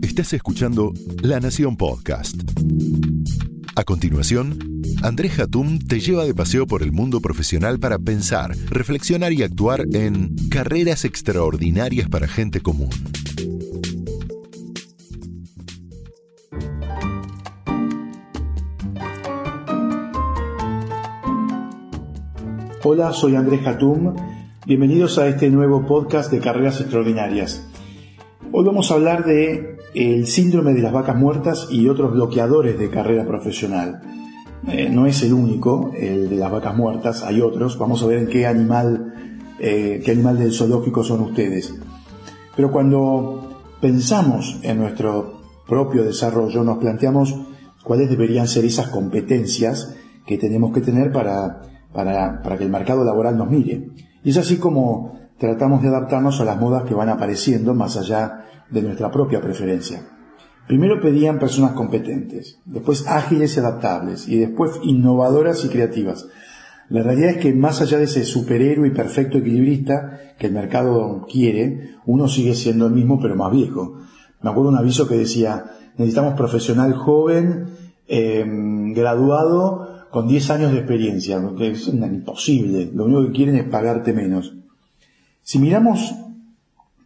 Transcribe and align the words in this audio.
Estás 0.00 0.32
escuchando 0.32 0.92
La 1.20 1.40
Nación 1.40 1.76
Podcast. 1.76 2.36
A 3.74 3.82
continuación, 3.82 4.80
Andrés 5.02 5.40
Hatum 5.40 5.80
te 5.80 5.98
lleva 5.98 6.24
de 6.24 6.34
paseo 6.34 6.68
por 6.68 6.84
el 6.84 6.92
mundo 6.92 7.20
profesional 7.20 7.80
para 7.80 7.98
pensar, 7.98 8.56
reflexionar 8.70 9.32
y 9.32 9.42
actuar 9.42 9.86
en 9.92 10.36
carreras 10.50 11.04
extraordinarias 11.04 12.08
para 12.08 12.28
gente 12.28 12.60
común. 12.60 12.90
Hola, 22.84 23.12
soy 23.12 23.34
Andrés 23.34 23.66
Hatum. 23.66 24.14
Bienvenidos 24.64 25.18
a 25.18 25.26
este 25.26 25.50
nuevo 25.50 25.84
podcast 25.86 26.30
de 26.30 26.38
Carreras 26.38 26.80
Extraordinarias. 26.80 27.66
Hoy 28.58 28.64
vamos 28.64 28.90
a 28.90 28.94
hablar 28.94 29.26
de 29.26 29.76
el 29.92 30.26
síndrome 30.26 30.72
de 30.72 30.80
las 30.80 30.90
vacas 30.90 31.14
muertas 31.14 31.68
y 31.70 31.90
otros 31.90 32.12
bloqueadores 32.12 32.78
de 32.78 32.88
carrera 32.88 33.26
profesional. 33.26 34.00
Eh, 34.66 34.88
no 34.88 35.04
es 35.04 35.22
el 35.22 35.34
único, 35.34 35.92
el 35.94 36.30
de 36.30 36.36
las 36.36 36.50
vacas 36.50 36.74
muertas, 36.74 37.22
hay 37.22 37.42
otros. 37.42 37.76
Vamos 37.78 38.02
a 38.02 38.06
ver 38.06 38.20
en 38.20 38.28
qué 38.28 38.46
animal, 38.46 39.44
eh, 39.58 40.00
qué 40.02 40.12
animal 40.12 40.38
del 40.38 40.54
zoológico 40.54 41.04
son 41.04 41.20
ustedes. 41.20 41.74
Pero 42.56 42.72
cuando 42.72 43.62
pensamos 43.82 44.58
en 44.62 44.78
nuestro 44.78 45.42
propio 45.68 46.02
desarrollo, 46.02 46.64
nos 46.64 46.78
planteamos 46.78 47.38
cuáles 47.84 48.08
deberían 48.08 48.48
ser 48.48 48.64
esas 48.64 48.88
competencias 48.88 49.94
que 50.24 50.38
tenemos 50.38 50.72
que 50.72 50.80
tener 50.80 51.12
para 51.12 51.60
para, 51.96 52.56
que 52.58 52.64
el 52.64 52.70
mercado 52.70 53.04
laboral 53.04 53.36
nos 53.36 53.50
mire. 53.50 53.88
Y 54.22 54.30
es 54.30 54.36
así 54.36 54.58
como 54.58 55.25
tratamos 55.38 55.82
de 55.82 55.88
adaptarnos 55.88 56.40
a 56.40 56.44
las 56.44 56.58
modas 56.58 56.84
que 56.84 56.94
van 56.94 57.08
apareciendo 57.08 57.74
más 57.74 57.96
allá 57.96 58.44
de 58.70 58.82
nuestra 58.82 59.10
propia 59.10 59.40
preferencia. 59.40 60.02
Primero 60.66 61.00
pedían 61.00 61.38
personas 61.38 61.72
competentes, 61.72 62.58
después 62.64 63.06
ágiles 63.06 63.56
y 63.56 63.60
adaptables, 63.60 64.28
y 64.28 64.38
después 64.38 64.80
innovadoras 64.82 65.64
y 65.64 65.68
creativas. 65.68 66.26
La 66.88 67.02
realidad 67.02 67.30
es 67.30 67.36
que 67.38 67.52
más 67.52 67.80
allá 67.80 67.98
de 67.98 68.04
ese 68.04 68.24
superhéroe 68.24 68.88
y 68.88 68.92
perfecto 68.92 69.38
equilibrista 69.38 70.34
que 70.38 70.48
el 70.48 70.52
mercado 70.52 71.26
quiere, 71.30 71.96
uno 72.04 72.28
sigue 72.28 72.54
siendo 72.54 72.86
el 72.86 72.92
mismo 72.92 73.20
pero 73.20 73.36
más 73.36 73.52
viejo. 73.52 73.98
Me 74.42 74.50
acuerdo 74.50 74.70
un 74.70 74.76
aviso 74.76 75.06
que 75.06 75.16
decía, 75.16 75.64
necesitamos 75.96 76.34
profesional 76.34 76.94
joven, 76.94 77.66
eh, 78.08 78.44
graduado, 78.94 80.06
con 80.10 80.28
10 80.28 80.50
años 80.50 80.72
de 80.72 80.78
experiencia, 80.78 81.40
que 81.56 81.72
es 81.72 81.88
imposible, 81.88 82.90
lo 82.94 83.04
único 83.04 83.26
que 83.26 83.32
quieren 83.32 83.56
es 83.56 83.64
pagarte 83.64 84.12
menos. 84.12 84.54
Si 85.46 85.60
miramos, 85.60 86.12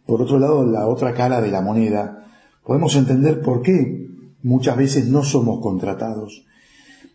por 0.07 0.23
otro 0.23 0.39
lado, 0.39 0.65
la 0.65 0.87
otra 0.87 1.13
cara 1.13 1.41
de 1.41 1.51
la 1.51 1.61
moneda, 1.61 2.25
podemos 2.65 2.95
entender 2.95 3.39
por 3.41 3.61
qué 3.61 4.07
muchas 4.41 4.77
veces 4.77 5.05
no 5.05 5.23
somos 5.23 5.61
contratados. 5.61 6.43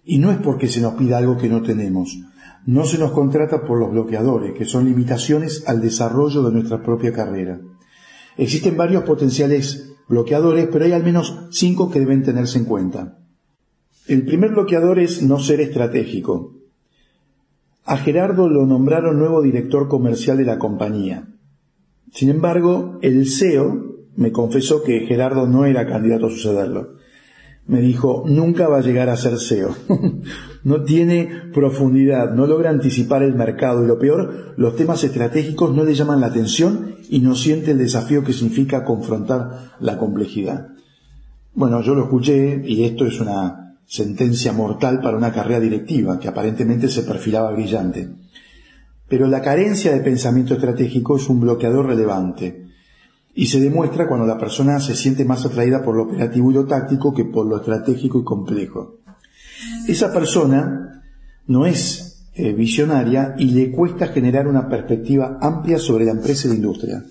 Y 0.04 0.18
no 0.18 0.30
es 0.30 0.38
porque 0.38 0.68
se 0.68 0.80
nos 0.80 0.94
pida 0.94 1.18
algo 1.18 1.36
que 1.36 1.48
no 1.48 1.62
tenemos. 1.62 2.16
No 2.64 2.84
se 2.84 2.98
nos 2.98 3.10
contrata 3.10 3.64
por 3.64 3.80
los 3.80 3.90
bloqueadores, 3.90 4.54
que 4.54 4.66
son 4.66 4.84
limitaciones 4.84 5.64
al 5.66 5.80
desarrollo 5.80 6.44
de 6.44 6.52
nuestra 6.52 6.84
propia 6.84 7.12
carrera. 7.12 7.60
Existen 8.36 8.76
varios 8.76 9.02
potenciales 9.02 9.94
bloqueadores, 10.08 10.68
pero 10.70 10.84
hay 10.84 10.92
al 10.92 11.02
menos 11.02 11.48
cinco 11.50 11.90
que 11.90 11.98
deben 11.98 12.22
tenerse 12.22 12.58
en 12.58 12.66
cuenta. 12.66 13.18
El 14.06 14.24
primer 14.24 14.52
bloqueador 14.52 15.00
es 15.00 15.22
no 15.22 15.40
ser 15.40 15.60
estratégico. 15.60 16.55
A 17.86 17.98
Gerardo 17.98 18.48
lo 18.48 18.66
nombraron 18.66 19.16
nuevo 19.16 19.40
director 19.40 19.86
comercial 19.86 20.38
de 20.38 20.44
la 20.44 20.58
compañía. 20.58 21.28
Sin 22.12 22.30
embargo, 22.30 22.98
el 23.00 23.28
CEO 23.28 23.94
me 24.16 24.32
confesó 24.32 24.82
que 24.82 25.06
Gerardo 25.06 25.46
no 25.46 25.66
era 25.66 25.86
candidato 25.86 26.26
a 26.26 26.30
sucederlo. 26.30 26.96
Me 27.68 27.80
dijo, 27.80 28.24
nunca 28.26 28.66
va 28.66 28.78
a 28.78 28.82
llegar 28.82 29.08
a 29.08 29.16
ser 29.16 29.38
CEO. 29.38 29.76
no 30.64 30.82
tiene 30.82 31.28
profundidad, 31.54 32.34
no 32.34 32.48
logra 32.48 32.70
anticipar 32.70 33.22
el 33.22 33.36
mercado 33.36 33.84
y 33.84 33.86
lo 33.86 34.00
peor, 34.00 34.54
los 34.56 34.74
temas 34.74 35.04
estratégicos 35.04 35.72
no 35.72 35.84
le 35.84 35.94
llaman 35.94 36.20
la 36.20 36.26
atención 36.26 36.96
y 37.08 37.20
no 37.20 37.36
siente 37.36 37.70
el 37.70 37.78
desafío 37.78 38.24
que 38.24 38.32
significa 38.32 38.84
confrontar 38.84 39.74
la 39.78 39.96
complejidad. 39.96 40.70
Bueno, 41.54 41.82
yo 41.82 41.94
lo 41.94 42.04
escuché 42.04 42.62
y 42.64 42.82
esto 42.82 43.06
es 43.06 43.20
una 43.20 43.65
sentencia 43.86 44.52
mortal 44.52 45.00
para 45.00 45.16
una 45.16 45.32
carrera 45.32 45.60
directiva 45.60 46.18
que 46.18 46.28
aparentemente 46.28 46.88
se 46.88 47.02
perfilaba 47.02 47.52
brillante. 47.52 48.08
Pero 49.08 49.28
la 49.28 49.40
carencia 49.40 49.92
de 49.92 50.00
pensamiento 50.00 50.54
estratégico 50.54 51.16
es 51.16 51.28
un 51.28 51.40
bloqueador 51.40 51.86
relevante 51.86 52.66
y 53.34 53.46
se 53.46 53.60
demuestra 53.60 54.08
cuando 54.08 54.26
la 54.26 54.38
persona 54.38 54.80
se 54.80 54.96
siente 54.96 55.24
más 55.24 55.44
atraída 55.44 55.82
por 55.82 55.94
lo 55.94 56.04
operativo 56.04 56.50
y 56.50 56.54
lo 56.54 56.66
táctico 56.66 57.14
que 57.14 57.24
por 57.24 57.46
lo 57.46 57.58
estratégico 57.58 58.18
y 58.18 58.24
complejo. 58.24 58.96
Esa 59.86 60.12
persona 60.12 61.02
no 61.46 61.66
es 61.66 62.24
eh, 62.34 62.52
visionaria 62.52 63.34
y 63.38 63.50
le 63.50 63.70
cuesta 63.70 64.08
generar 64.08 64.48
una 64.48 64.68
perspectiva 64.68 65.38
amplia 65.40 65.78
sobre 65.78 66.04
la 66.04 66.12
empresa 66.12 66.48
y 66.48 66.50
la 66.50 66.56
industria. 66.56 67.04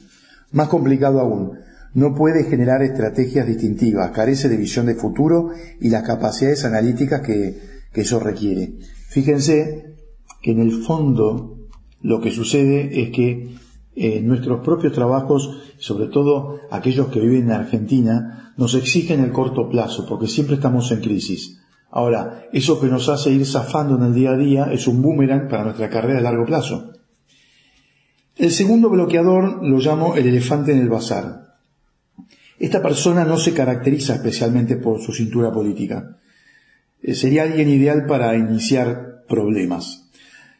Más 0.51 0.67
complicado 0.67 1.19
aún, 1.19 1.59
no 1.95 2.13
puede 2.13 2.43
generar 2.43 2.83
estrategias 2.83 3.47
distintivas, 3.47 4.11
carece 4.11 4.49
de 4.49 4.57
visión 4.57 4.85
de 4.85 4.95
futuro 4.95 5.51
y 5.79 5.89
las 5.89 6.03
capacidades 6.03 6.65
analíticas 6.65 7.21
que, 7.21 7.75
eso 7.95 8.19
requiere. 8.19 8.73
Fíjense 9.07 9.95
que 10.41 10.51
en 10.51 10.59
el 10.59 10.83
fondo 10.83 11.69
lo 12.01 12.19
que 12.19 12.29
sucede 12.29 13.01
es 13.01 13.11
que 13.11 13.55
eh, 13.95 14.19
nuestros 14.21 14.59
propios 14.59 14.91
trabajos, 14.91 15.73
sobre 15.77 16.07
todo 16.07 16.59
aquellos 16.69 17.07
que 17.07 17.21
viven 17.21 17.43
en 17.43 17.51
Argentina, 17.51 18.53
nos 18.57 18.75
exigen 18.75 19.21
el 19.21 19.31
corto 19.31 19.69
plazo, 19.69 20.05
porque 20.05 20.27
siempre 20.27 20.55
estamos 20.55 20.91
en 20.91 20.99
crisis. 20.99 21.61
Ahora, 21.89 22.49
eso 22.51 22.81
que 22.81 22.87
nos 22.87 23.07
hace 23.07 23.31
ir 23.31 23.45
zafando 23.45 23.95
en 23.95 24.03
el 24.03 24.13
día 24.13 24.31
a 24.31 24.37
día 24.37 24.65
es 24.73 24.89
un 24.89 25.01
boomerang 25.01 25.47
para 25.47 25.63
nuestra 25.63 25.89
carrera 25.89 26.19
a 26.19 26.23
largo 26.23 26.45
plazo. 26.45 26.91
El 28.35 28.51
segundo 28.51 28.89
bloqueador 28.89 29.65
lo 29.65 29.77
llamo 29.77 30.17
el 30.17 30.27
elefante 30.27 30.73
en 30.73 30.79
el 30.79 30.89
bazar. 30.89 31.44
Esta 32.57 32.81
persona 32.81 33.25
no 33.25 33.37
se 33.37 33.53
caracteriza 33.53 34.15
especialmente 34.15 34.77
por 34.77 35.01
su 35.01 35.11
cintura 35.11 35.51
política. 35.51 36.17
Eh, 37.01 37.13
sería 37.13 37.43
alguien 37.43 37.69
ideal 37.69 38.05
para 38.05 38.35
iniciar 38.35 39.23
problemas, 39.27 40.09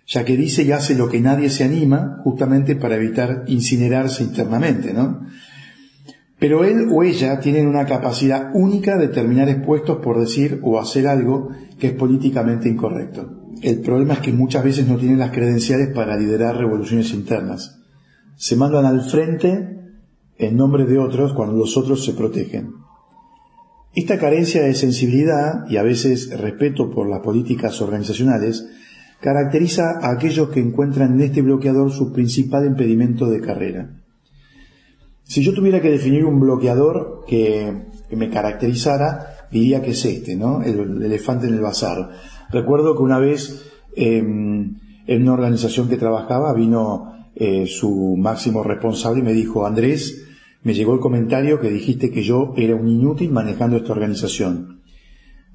ya 0.05 0.25
que 0.25 0.35
dice 0.35 0.63
y 0.63 0.71
hace 0.71 0.95
lo 0.95 1.09
que 1.09 1.21
nadie 1.21 1.49
se 1.49 1.63
anima 1.63 2.19
justamente 2.23 2.75
para 2.75 2.95
evitar 2.95 3.45
incinerarse 3.47 4.23
internamente, 4.23 4.93
¿no? 4.93 5.25
Pero 6.37 6.65
él 6.65 6.89
o 6.91 7.01
ella 7.01 7.39
tienen 7.39 7.65
una 7.65 7.85
capacidad 7.85 8.51
única 8.53 8.97
de 8.97 9.07
terminar 9.07 9.47
expuestos 9.47 9.99
por 10.03 10.19
decir 10.19 10.59
o 10.63 10.79
hacer 10.79 11.07
algo 11.07 11.49
que 11.79 11.87
es 11.87 11.93
políticamente 11.93 12.67
incorrecto. 12.67 13.45
El 13.61 13.79
problema 13.79 14.15
es 14.15 14.19
que 14.19 14.33
muchas 14.33 14.63
veces 14.63 14.85
no 14.85 14.97
tienen 14.97 15.17
las 15.17 15.31
credenciales 15.31 15.89
para 15.95 16.17
liderar 16.17 16.57
revoluciones 16.57 17.11
internas. 17.13 17.79
Se 18.35 18.57
mandan 18.57 18.85
al 18.85 19.09
frente 19.09 19.74
en 20.37 20.57
nombre 20.57 20.85
de 20.85 20.99
otros 20.99 21.33
cuando 21.33 21.55
los 21.55 21.77
otros 21.77 22.03
se 22.03 22.13
protegen. 22.13 22.73
Esta 23.93 24.19
carencia 24.19 24.63
de 24.63 24.73
sensibilidad 24.73 25.69
y 25.69 25.77
a 25.77 25.83
veces 25.83 26.37
respeto 26.37 26.91
por 26.91 27.07
las 27.07 27.21
políticas 27.21 27.81
organizacionales 27.81 28.67
caracteriza 29.21 29.99
a 30.01 30.11
aquellos 30.11 30.49
que 30.49 30.59
encuentran 30.59 31.13
en 31.13 31.21
este 31.21 31.41
bloqueador 31.41 31.91
su 31.91 32.11
principal 32.11 32.65
impedimento 32.65 33.29
de 33.29 33.39
carrera. 33.39 33.89
Si 35.23 35.41
yo 35.41 35.53
tuviera 35.53 35.81
que 35.81 35.89
definir 35.89 36.25
un 36.25 36.39
bloqueador 36.39 37.23
que, 37.25 37.85
me 38.11 38.29
caracterizara, 38.29 39.47
diría 39.49 39.81
que 39.81 39.91
es 39.91 40.05
este, 40.05 40.35
¿no? 40.35 40.61
El, 40.61 41.01
elefante 41.01 41.47
en 41.47 41.53
el 41.55 41.61
bazar. 41.61 42.11
Recuerdo 42.51 42.95
que 42.95 43.01
una 43.01 43.17
vez 43.17 43.65
em, 43.95 44.75
en 45.07 45.21
una 45.23 45.33
organización 45.33 45.89
que 45.89 45.97
trabajaba 45.97 46.53
vino 46.53 47.13
eh, 47.33 47.65
su 47.65 48.15
máximo 48.17 48.61
responsable 48.63 49.21
y 49.21 49.23
me 49.23 49.33
dijo, 49.33 49.65
Andrés, 49.65 50.24
me 50.65 50.73
llegó 50.73 50.95
el 50.95 50.99
comentario 50.99 51.59
que 51.61 51.69
dijiste 51.69 52.09
que 52.09 52.23
yo 52.23 52.55
era 52.57 52.75
un 52.75 52.89
inútil 52.89 53.31
manejando 53.31 53.77
esta 53.77 53.91
organización. 53.91 54.81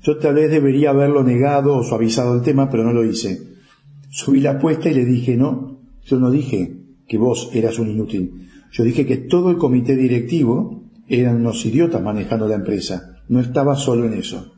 Yo 0.05 0.19
tal 0.19 0.35
vez 0.35 0.53
debería 0.53 0.91
haberlo 0.91 1.25
negado 1.25 1.77
o 1.77 1.83
suavizado 1.83 2.37
el 2.37 2.43
tema, 2.43 2.71
pero 2.71 2.85
no 2.85 2.93
lo 2.93 3.05
hice. 3.05 3.43
Subí 4.09 4.39
la 4.39 4.53
apuesta 4.53 4.89
y 4.89 4.95
le 4.95 5.05
dije, 5.05 5.37
no, 5.37 5.81
yo 6.07 6.21
no 6.21 6.31
dije 6.31 6.77
que 7.09 7.19
vos 7.19 7.51
eras 7.53 7.81
un 7.81 7.91
inútil. 7.91 8.51
Yo 8.71 8.85
dije 8.85 9.05
que 9.05 9.17
todo 9.17 9.51
el 9.51 9.57
comité 9.57 9.97
directivo 9.97 10.85
eran 11.09 11.41
unos 11.41 11.67
idiotas 11.67 12.01
manejando 12.01 12.47
la 12.47 12.55
empresa. 12.55 13.17
No 13.29 13.41
estaba 13.41 13.75
solo 13.75 14.07
en 14.07 14.15
eso. 14.15 14.55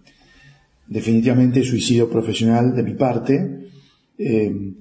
Definitivamente 0.87 1.65
suicidio 1.65 2.11
profesional 2.11 2.77
de 2.77 2.83
mi 2.83 2.93
parte. 2.93 3.71
Eh, 4.19 4.75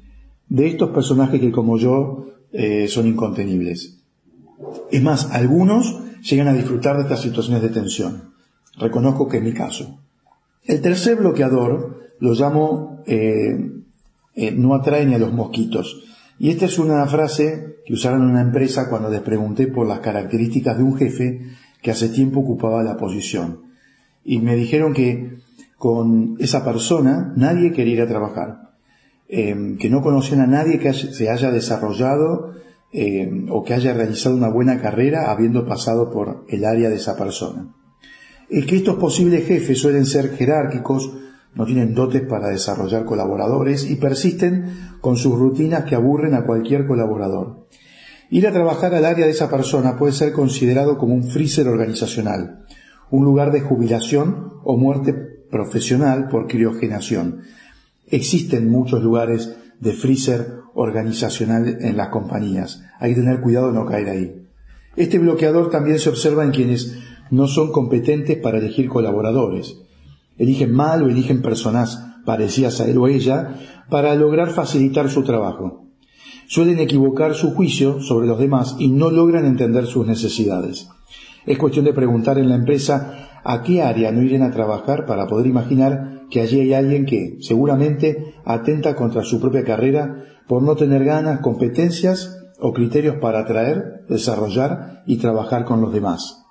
de 0.50 0.68
estos 0.68 0.90
personajes 0.90 1.40
que 1.40 1.50
como 1.50 1.78
yo 1.78 2.26
eh, 2.52 2.90
son 2.90 3.08
incontenibles. 3.08 4.01
Es 4.92 5.02
más, 5.02 5.32
algunos 5.32 6.00
llegan 6.22 6.48
a 6.48 6.54
disfrutar 6.54 6.98
de 6.98 7.04
estas 7.04 7.22
situaciones 7.22 7.62
de 7.62 7.70
tensión. 7.70 8.34
Reconozco 8.78 9.28
que 9.28 9.38
es 9.38 9.44
mi 9.44 9.54
caso. 9.54 10.00
El 10.64 10.82
tercer 10.82 11.18
bloqueador 11.18 12.02
lo 12.20 12.34
llamo 12.34 13.04
eh, 13.08 13.72
eh, 14.36 14.52
no 14.52 14.74
atrae 14.74 15.06
ni 15.06 15.14
a 15.14 15.20
los 15.20 15.34
mosquitos. 15.34 16.04
Y 16.40 16.50
esta 16.50 16.66
es 16.66 16.80
una 16.80 17.06
frase 17.06 17.78
que 17.86 17.94
usaron 17.94 18.24
en 18.24 18.30
una 18.30 18.42
empresa 18.42 18.90
cuando 18.90 19.10
les 19.10 19.22
pregunté 19.22 19.68
por 19.68 19.88
las 19.88 20.00
características 20.00 20.78
de 20.78 20.84
un 20.84 20.98
jefe 20.98 21.42
que 21.82 21.92
hace 21.92 22.10
tiempo 22.10 22.40
ocupaba 22.40 22.84
la 22.84 22.98
posición. 22.98 23.64
Y 24.24 24.40
me 24.40 24.56
dijeron 24.56 24.94
que 24.94 25.40
con 25.78 26.38
esa 26.40 26.64
persona 26.64 27.34
nadie 27.36 27.74
quería 27.74 27.96
ir 27.96 28.02
a 28.02 28.08
trabajar, 28.08 28.72
eh, 29.28 29.76
que 29.80 29.90
no 29.90 30.02
conocían 30.02 30.42
a 30.42 30.48
nadie 30.48 30.80
que 30.80 30.94
se 30.94 31.30
haya 31.30 31.52
desarrollado 31.52 32.54
eh, 32.94 33.46
o 33.50 33.64
que 33.64 33.74
haya 33.74 33.94
realizado 33.94 34.36
una 34.36 34.50
buena 34.50 34.82
carrera 34.82 35.32
habiendo 35.32 35.66
pasado 35.66 36.12
por 36.12 36.46
el 36.50 36.66
área 36.66 36.90
de 36.90 36.96
esa 36.96 37.16
persona. 37.16 37.74
Es 38.50 38.66
que 38.66 38.76
estos 38.76 38.96
posibles 38.96 39.48
jefes 39.48 39.80
suelen 39.80 40.06
ser 40.06 40.36
jerárquicos, 40.36 41.14
no 41.56 41.66
tienen 41.66 41.94
dotes 41.94 42.22
para 42.22 42.50
desarrollar 42.50 43.06
colaboradores 43.06 43.90
y 43.90 43.96
persisten 43.96 44.98
con 45.00 45.16
sus 45.16 45.38
rutinas 45.38 45.86
que 45.86 45.96
aburren 45.96 46.34
a 46.34 46.46
cualquier 46.46 46.86
colaborador. 46.86 47.68
Ir 48.30 48.48
a 48.48 48.52
trabajar 48.52 48.94
al 48.94 49.06
área 49.06 49.26
de 49.26 49.32
esa 49.32 49.50
persona 49.50 49.98
puede 49.98 50.14
ser 50.14 50.32
considerado 50.32 50.98
como 50.98 51.14
un 51.14 51.24
freezer 51.24 51.68
organizacional, 51.68 52.66
un 53.10 53.26
lugar 53.26 53.52
de 53.52 53.62
jubilación 53.62 54.54
o 54.64 54.78
muerte 54.78 55.14
profesional 55.50 56.30
por 56.30 56.48
criogenación. 56.48 57.42
Existen 58.08 58.70
muchos 58.70 59.02
lugares 59.04 59.54
de 59.82 59.92
freezer 59.92 60.62
organizacional 60.74 61.78
en 61.82 61.98
las 61.98 62.08
compañías. 62.08 62.82
Hay 63.00 63.14
que 63.14 63.22
tener 63.22 63.42
cuidado 63.42 63.68
de 63.68 63.74
no 63.74 63.86
caer 63.86 64.10
ahí. 64.10 64.46
Este 64.96 65.20
bloqueador 65.20 65.70
también 65.70 66.00
se 66.00 66.10
observa 66.10 66.46
en 66.46 66.52
quienes 66.52 66.98
no 67.30 67.48
son 67.48 67.74
competentes 67.74 68.38
para 68.38 68.60
elegir 68.60 68.88
colaboradores. 68.88 69.78
Eligen 70.38 70.72
mal 70.72 71.04
o 71.04 71.10
eligen 71.10 71.42
personas 71.42 72.06
parecidas 72.26 72.80
a 72.80 72.86
él 72.86 72.98
o 72.98 73.08
ella 73.10 73.56
para 73.90 74.16
lograr 74.16 74.52
facilitar 74.52 75.10
su 75.10 75.24
trabajo 75.24 75.82
suelen 76.52 76.80
equivocar 76.80 77.34
su 77.34 77.54
juicio 77.54 78.02
sobre 78.02 78.28
los 78.28 78.38
demás 78.38 78.76
y 78.78 78.90
no 78.90 79.10
logran 79.10 79.46
entender 79.46 79.86
sus 79.86 80.06
necesidades. 80.06 80.90
Es 81.46 81.58
cuestión 81.58 81.86
de 81.86 81.94
preguntar 81.94 82.38
en 82.38 82.50
la 82.50 82.56
empresa 82.56 83.30
a 83.46 83.64
qué 83.64 83.82
área 83.82 84.12
no 84.12 84.22
irían 84.22 84.44
a 84.44 84.52
trabajar 84.52 85.06
para 85.06 85.28
poder 85.28 85.48
imaginar 85.48 86.21
que 86.32 86.42
allí 86.42 86.62
hay 86.62 86.74
alguien 86.74 87.06
que 87.06 87.38
seguramente 87.42 88.34
atenta 88.46 88.96
contra 88.96 89.24
su 89.24 89.40
propia 89.40 89.64
carrera 89.64 90.26
por 90.48 90.64
no 90.64 90.76
tener 90.76 91.04
ganas, 91.04 91.42
competencias 91.42 92.38
o 92.60 92.74
criterios 92.74 93.18
para 93.18 93.40
atraer, 93.40 94.06
desarrollar 94.10 95.04
y 95.06 95.18
trabajar 95.18 95.66
con 95.66 95.82
los 95.82 95.94
demás. 95.94 96.44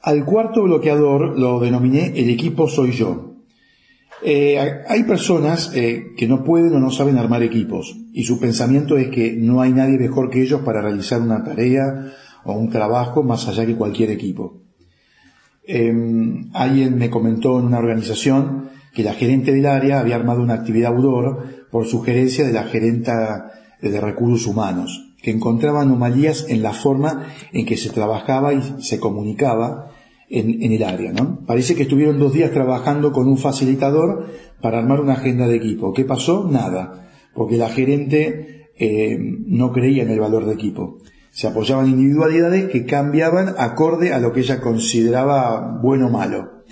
Al 0.00 0.24
cuarto 0.24 0.62
bloqueador 0.62 1.38
lo 1.38 1.58
denominé 1.60 2.12
el 2.16 2.30
equipo 2.30 2.68
soy 2.68 2.92
yo. 2.92 3.34
Eh, 4.22 4.58
hay 4.88 5.02
personas 5.02 5.72
eh, 5.74 6.14
que 6.16 6.26
no 6.26 6.42
pueden 6.42 6.74
o 6.74 6.80
no 6.80 6.90
saben 6.90 7.18
armar 7.18 7.42
equipos 7.42 7.96
y 8.14 8.24
su 8.24 8.40
pensamiento 8.40 8.96
es 8.96 9.08
que 9.08 9.36
no 9.36 9.60
hay 9.60 9.72
nadie 9.72 9.98
mejor 9.98 10.30
que 10.30 10.40
ellos 10.40 10.62
para 10.62 10.80
realizar 10.80 11.20
una 11.20 11.44
tarea 11.44 12.12
o 12.44 12.54
un 12.54 12.70
trabajo 12.70 13.22
más 13.22 13.46
allá 13.48 13.66
que 13.66 13.76
cualquier 13.76 14.10
equipo. 14.10 14.62
Em, 15.64 16.48
alguien 16.54 16.96
me 16.96 17.10
comentó 17.10 17.58
en 17.58 17.66
una 17.66 17.78
organización 17.78 18.70
que 18.96 19.02
la 19.02 19.12
gerente 19.12 19.52
del 19.52 19.66
área 19.66 20.00
había 20.00 20.16
armado 20.16 20.40
una 20.40 20.54
actividad 20.54 20.94
outdoor 20.94 21.68
por 21.70 21.84
sugerencia 21.84 22.46
de 22.46 22.52
la 22.54 22.64
gerenta 22.64 23.52
de 23.82 24.00
recursos 24.00 24.46
humanos, 24.46 25.12
que 25.20 25.30
encontraba 25.30 25.82
anomalías 25.82 26.46
en 26.48 26.62
la 26.62 26.72
forma 26.72 27.26
en 27.52 27.66
que 27.66 27.76
se 27.76 27.90
trabajaba 27.90 28.54
y 28.54 28.62
se 28.78 28.98
comunicaba 28.98 29.90
en, 30.30 30.72
el 30.72 30.82
área. 30.82 31.12
¿no? 31.12 31.40
Parece 31.44 31.74
que 31.74 31.82
estuvieron 31.82 32.18
dos 32.18 32.32
días 32.32 32.52
trabajando 32.52 33.12
con 33.12 33.28
un 33.28 33.36
facilitador 33.36 34.28
para 34.62 34.78
armar 34.78 35.02
una 35.02 35.12
agenda 35.12 35.46
de 35.46 35.56
equipo. 35.56 35.92
¿Qué 35.92 36.06
pasó? 36.06 36.48
Nada, 36.50 37.10
porque 37.34 37.58
la 37.58 37.68
gerente 37.68 38.70
eh, 38.78 39.18
no 39.20 39.72
creía 39.72 40.04
en 40.04 40.10
el 40.10 40.20
valor 40.20 40.46
de 40.46 40.54
equipo. 40.54 41.00
Se 41.32 41.46
apoyaban 41.46 41.90
individualidades 41.90 42.70
que 42.70 42.86
cambiaban 42.86 43.56
acorde 43.58 44.14
a 44.14 44.20
lo 44.20 44.32
que 44.32 44.40
ella 44.40 44.62
consideraba 44.62 45.78
bueno 45.82 46.06
o 46.06 46.10
malo. 46.10 46.64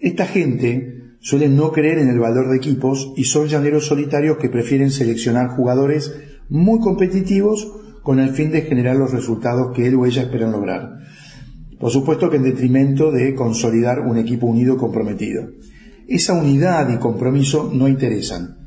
Esta 0.00 0.26
gente 0.26 1.01
suele 1.22 1.48
no 1.48 1.70
creer 1.72 1.98
en 1.98 2.08
el 2.08 2.18
valor 2.18 2.50
de 2.50 2.56
equipos 2.56 3.12
y 3.16 3.24
son 3.24 3.46
llaneros 3.46 3.86
solitarios 3.86 4.36
que 4.38 4.50
prefieren 4.50 4.90
seleccionar 4.90 5.56
jugadores 5.56 6.12
muy 6.48 6.80
competitivos 6.80 7.72
con 8.02 8.18
el 8.18 8.30
fin 8.30 8.50
de 8.50 8.62
generar 8.62 8.96
los 8.96 9.12
resultados 9.12 9.74
que 9.74 9.86
él 9.86 9.94
o 9.94 10.04
ella 10.04 10.22
esperan 10.22 10.52
lograr. 10.52 10.98
Por 11.78 11.90
supuesto 11.90 12.28
que 12.28 12.36
en 12.36 12.42
detrimento 12.42 13.12
de 13.12 13.34
consolidar 13.34 14.00
un 14.00 14.18
equipo 14.18 14.46
unido 14.46 14.76
comprometido. 14.76 15.48
Esa 16.08 16.34
unidad 16.34 16.92
y 16.92 16.98
compromiso 16.98 17.70
no 17.72 17.88
interesan. 17.88 18.58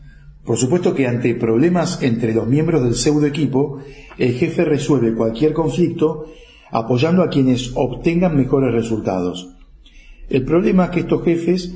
Por 0.45 0.57
supuesto 0.57 0.93
que 0.93 1.07
ante 1.07 1.35
problemas 1.35 2.01
entre 2.01 2.33
los 2.33 2.47
miembros 2.47 2.83
del 2.83 2.95
pseudo 2.95 3.25
equipo, 3.25 3.79
el 4.17 4.33
jefe 4.33 4.63
resuelve 4.63 5.13
cualquier 5.13 5.53
conflicto 5.53 6.25
apoyando 6.71 7.21
a 7.21 7.29
quienes 7.29 7.71
obtengan 7.75 8.37
mejores 8.37 8.73
resultados. 8.73 9.55
El 10.29 10.45
problema 10.45 10.85
es 10.85 10.89
que 10.91 10.99
estos 11.01 11.23
jefes 11.23 11.73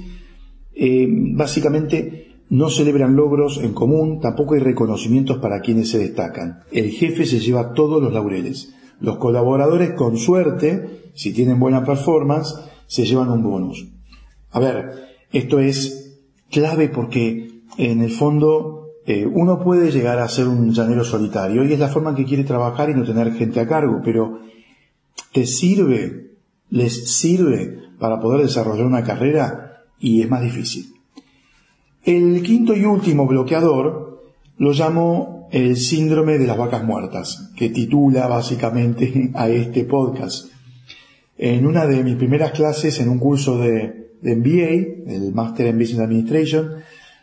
eh, 0.82 1.08
básicamente 1.10 2.30
no 2.48 2.70
celebran 2.70 3.18
logros 3.18 3.60
en 3.62 3.74
común, 3.74 4.22
tampoco 4.22 4.54
hay 4.54 4.62
reconocimientos 4.62 5.40
para 5.40 5.60
quienes 5.60 5.90
se 5.90 6.00
destacan. 6.00 6.62
El 6.72 6.92
jefe 6.92 7.26
se 7.26 7.40
lleva 7.40 7.74
todos 7.74 8.02
los 8.02 8.14
laureles. 8.14 8.74
Los 9.02 9.18
colaboradores, 9.18 9.92
con 9.92 10.18
suerte, 10.18 11.12
si 11.16 11.34
tienen 11.34 11.60
buena 11.60 11.84
performance, 11.84 12.56
se 12.88 13.06
llevan 13.06 13.30
un 13.30 13.44
bonus. 13.44 13.88
A 14.52 14.60
ver, 14.62 15.10
esto 15.34 15.60
es 15.60 16.18
clave 16.50 16.88
porque 16.88 17.62
en 17.78 18.02
el 18.02 18.12
fondo 18.12 18.88
eh, 19.06 19.26
uno 19.26 19.62
puede 19.62 19.92
llegar 19.92 20.20
a 20.20 20.30
ser 20.30 20.48
un 20.48 20.72
llanero 20.72 21.04
solitario 21.04 21.66
y 21.66 21.74
es 21.74 21.80
la 21.80 21.90
forma 21.90 22.12
en 22.12 22.16
que 22.16 22.26
quiere 22.26 22.46
trabajar 22.46 22.90
y 22.90 22.94
no 22.94 23.04
tener 23.04 23.34
gente 23.34 23.60
a 23.60 23.68
cargo, 23.68 24.02
pero 24.04 24.40
¿te 25.34 25.46
sirve? 25.46 26.38
¿Les 26.70 27.18
sirve 27.18 27.80
para 28.00 28.22
poder 28.22 28.44
desarrollar 28.44 28.86
una 28.86 29.04
carrera? 29.04 29.69
Y 30.00 30.22
es 30.22 30.30
más 30.30 30.42
difícil. 30.42 30.94
El 32.04 32.42
quinto 32.44 32.76
y 32.76 32.86
último 32.86 33.28
bloqueador 33.28 34.24
lo 34.58 34.72
llamo 34.72 35.48
el 35.52 35.78
síndrome 35.78 36.38
de 36.38 36.48
las 36.48 36.58
vacas 36.58 36.84
muertas, 36.84 37.52
que 37.56 37.70
titula 37.70 38.28
básicamente 38.28 39.32
a 39.36 39.50
este 39.50 39.84
podcast. 39.86 40.48
En 41.38 41.66
una 41.66 41.86
de 41.86 42.04
mis 42.04 42.16
primeras 42.16 42.52
clases 42.52 43.00
en 43.00 43.10
un 43.10 43.20
curso 43.20 43.58
de, 43.58 44.10
MBA, 44.22 45.14
el 45.14 45.34
Master 45.34 45.68
in 45.68 45.80
Business 45.80 46.02
Administration, 46.02 46.72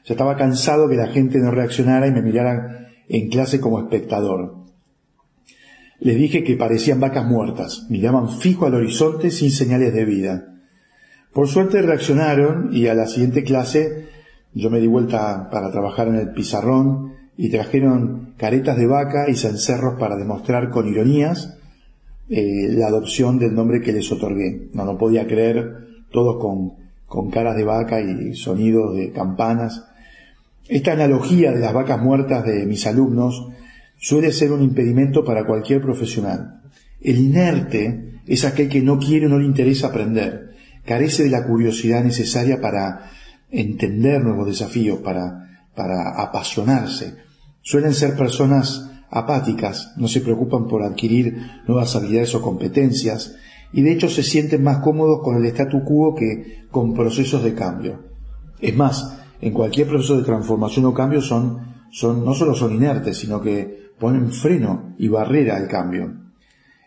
ya 0.05 0.15
estaba 0.15 0.37
cansado 0.37 0.89
que 0.89 0.97
la 0.97 1.09
gente 1.09 1.39
no 1.39 1.51
reaccionara 1.51 2.07
y 2.07 2.13
me 2.13 2.23
mirara 2.23 2.89
en 3.09 3.29
clase 3.29 3.61
como 3.61 3.81
espectador. 3.81 4.55
Les 6.01 6.17
dije 6.17 6.43
que 6.43 6.57
parecían 6.57 7.01
vacas 7.01 7.27
muertas, 7.27 7.87
miraban 7.91 8.31
fijo 8.31 8.65
al 8.65 8.75
horizonte 8.75 9.31
sin 9.31 9.51
señales 9.51 9.93
de 9.93 10.05
vida. 10.07 10.56
Por 11.37 11.49
suerte 11.49 11.83
reaccionaron 11.83 12.71
y 12.73 12.87
a 12.87 12.95
la 12.95 13.07
siguiente 13.07 13.45
clase 13.45 14.07
yo 14.55 14.71
me 14.71 14.81
di 14.81 14.87
vuelta 14.87 15.51
para 15.51 15.71
trabajar 15.71 16.09
en 16.09 16.15
el 16.15 16.31
pizarrón 16.31 17.13
y 17.37 17.51
trajeron 17.51 18.33
caretas 18.39 18.79
de 18.79 18.87
vaca 18.87 19.29
y 19.29 19.35
cencerros 19.35 20.01
para 20.01 20.17
demostrar 20.17 20.71
con 20.71 20.89
ironías 20.89 21.59
eh, 22.31 22.69
la 22.71 22.87
adopción 22.87 23.39
del 23.39 23.55
nombre 23.55 23.83
que 23.83 23.93
les 23.93 24.11
otorgué. 24.11 24.71
No, 24.73 24.87
no 24.87 24.97
podía 24.97 25.27
creer, 25.27 26.07
todos 26.11 26.41
con, 26.41 26.73
con 27.05 27.31
caras 27.31 27.55
de 27.55 27.65
vaca 27.65 28.01
y 28.01 28.35
sonidos 28.35 28.97
de 28.97 29.13
campanas. 29.13 29.85
Esta 30.69 30.93
analogía 30.93 31.53
de 31.53 31.61
las 31.61 31.75
vacas 31.75 32.01
muertas 32.01 32.47
de 32.47 32.65
mis 32.65 32.87
alumnos 32.87 33.47
suele 33.99 34.33
ser 34.33 34.53
un 34.53 34.63
impedimento 34.63 35.23
para 35.23 35.45
cualquier 35.45 35.83
profesional. 35.83 36.63
El 36.99 37.19
inerte 37.19 38.21
es 38.27 38.47
aquel 38.47 38.71
que 38.71 38.81
no 38.81 38.99
quiere 38.99 39.27
o 39.27 39.29
no 39.29 39.39
le 39.39 39.45
interesa 39.45 39.89
aprender, 39.89 40.56
carece 40.87 41.25
de 41.25 41.31
la 41.31 41.45
curiosidad 41.45 42.03
necesaria 42.03 42.61
para 42.61 43.11
entender 43.51 44.23
nuevos 44.23 44.47
desafíos, 44.47 45.01
para, 45.01 45.65
para 45.75 46.23
apasionarse. 46.23 47.15
Suelen 47.63 47.95
ser 47.95 48.17
personas 48.17 48.91
apáticas, 49.11 49.93
no 49.97 50.09
se 50.09 50.21
preocupan 50.21 50.67
por 50.67 50.83
adquirir 50.83 51.37
nuevas 51.67 51.95
habilidades 51.97 52.35
o 52.35 52.43
competencias, 52.43 53.37
y 53.73 53.83
de 53.83 53.93
hecho 53.93 54.09
se 54.09 54.23
sienten 54.23 54.63
más 54.63 54.79
cómodos 54.79 55.21
con 55.23 55.37
el 55.37 55.47
statu 55.47 55.85
quo 55.85 56.15
que 56.15 56.65
con 56.71 56.95
procesos 56.95 57.43
de 57.43 57.55
cambio. 57.55 58.05
Es 58.61 58.75
más, 58.75 59.19
en 59.41 59.53
cualquier 59.53 59.89
proceso 59.89 60.17
de 60.17 60.25
transformación 60.25 60.87
o 60.87 60.95
cambio 60.95 61.21
son, 61.21 61.75
son, 61.91 62.25
no 62.25 62.35
solo 62.35 62.55
son 62.55 62.75
inertes, 62.75 63.19
sino 63.19 63.41
que 63.41 63.91
ponen 63.99 64.31
freno 64.33 64.95
y 64.99 65.09
barrera 65.09 65.57
al 65.57 65.69
cambio. 65.69 66.15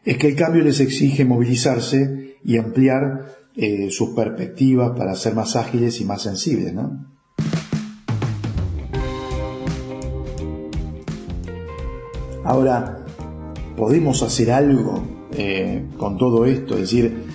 Es 0.03 0.17
que 0.17 0.27
el 0.27 0.35
cambio 0.35 0.63
les 0.63 0.79
exige 0.79 1.25
movilizarse 1.25 2.37
y 2.43 2.57
ampliar 2.57 3.38
eh, 3.61 3.91
sus 3.91 4.11
perspectivas 4.11 4.97
para 4.97 5.13
ser 5.15 5.35
más 5.35 5.57
ágiles 5.57 5.99
y 5.99 6.05
más 6.05 6.21
sensibles, 6.21 6.73
¿no? 6.73 7.07
Ahora, 12.45 13.05
¿podemos 13.75 14.23
hacer 14.23 14.49
algo 14.51 15.03
eh, 15.33 15.85
con 15.97 16.17
todo 16.17 16.45
esto? 16.45 16.75
Es 16.75 16.81
decir, 16.81 17.25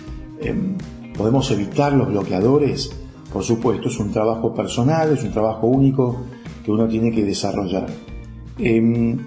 em, 0.40 0.78
¿podemos 1.14 1.50
evitar 1.50 1.92
los 1.92 2.08
bloqueadores? 2.08 2.90
Por 3.30 3.44
supuesto, 3.44 3.88
es 3.88 4.00
un 4.00 4.10
trabajo 4.10 4.54
personal, 4.54 5.12
es 5.12 5.24
un 5.24 5.30
trabajo 5.30 5.66
único 5.66 6.22
que 6.64 6.70
uno 6.72 6.88
tiene 6.88 7.10
que 7.10 7.22
desarrollar. 7.22 7.86
Em, 8.56 9.18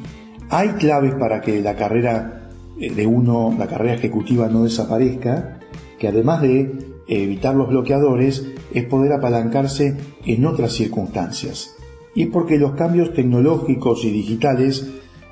hay 0.49 0.69
claves 0.69 1.13
para 1.13 1.41
que 1.41 1.61
la 1.61 1.75
carrera 1.75 2.49
eh, 2.79 2.91
de 2.91 3.05
uno, 3.05 3.55
la 3.55 3.67
carrera 3.67 3.93
ejecutiva 3.93 4.47
no 4.47 4.63
desaparezca 4.63 5.59
que 5.97 6.07
además 6.07 6.41
de 6.41 6.86
evitar 7.07 7.55
los 7.55 7.69
bloqueadores 7.69 8.45
es 8.73 8.85
poder 8.85 9.13
apalancarse 9.13 9.97
en 10.25 10.45
otras 10.45 10.73
circunstancias. 10.73 11.75
Y 12.15 12.25
porque 12.27 12.57
los 12.57 12.73
cambios 12.73 13.13
tecnológicos 13.13 14.03
y 14.03 14.11
digitales 14.11 14.87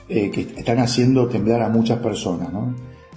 eh, 0.07 0.29
que 0.29 0.41
están 0.41 0.77
haciendo 0.79 1.27
temblar 1.27 1.63
a 1.63 1.69
muchas 1.69 1.99
personas. 1.99 2.49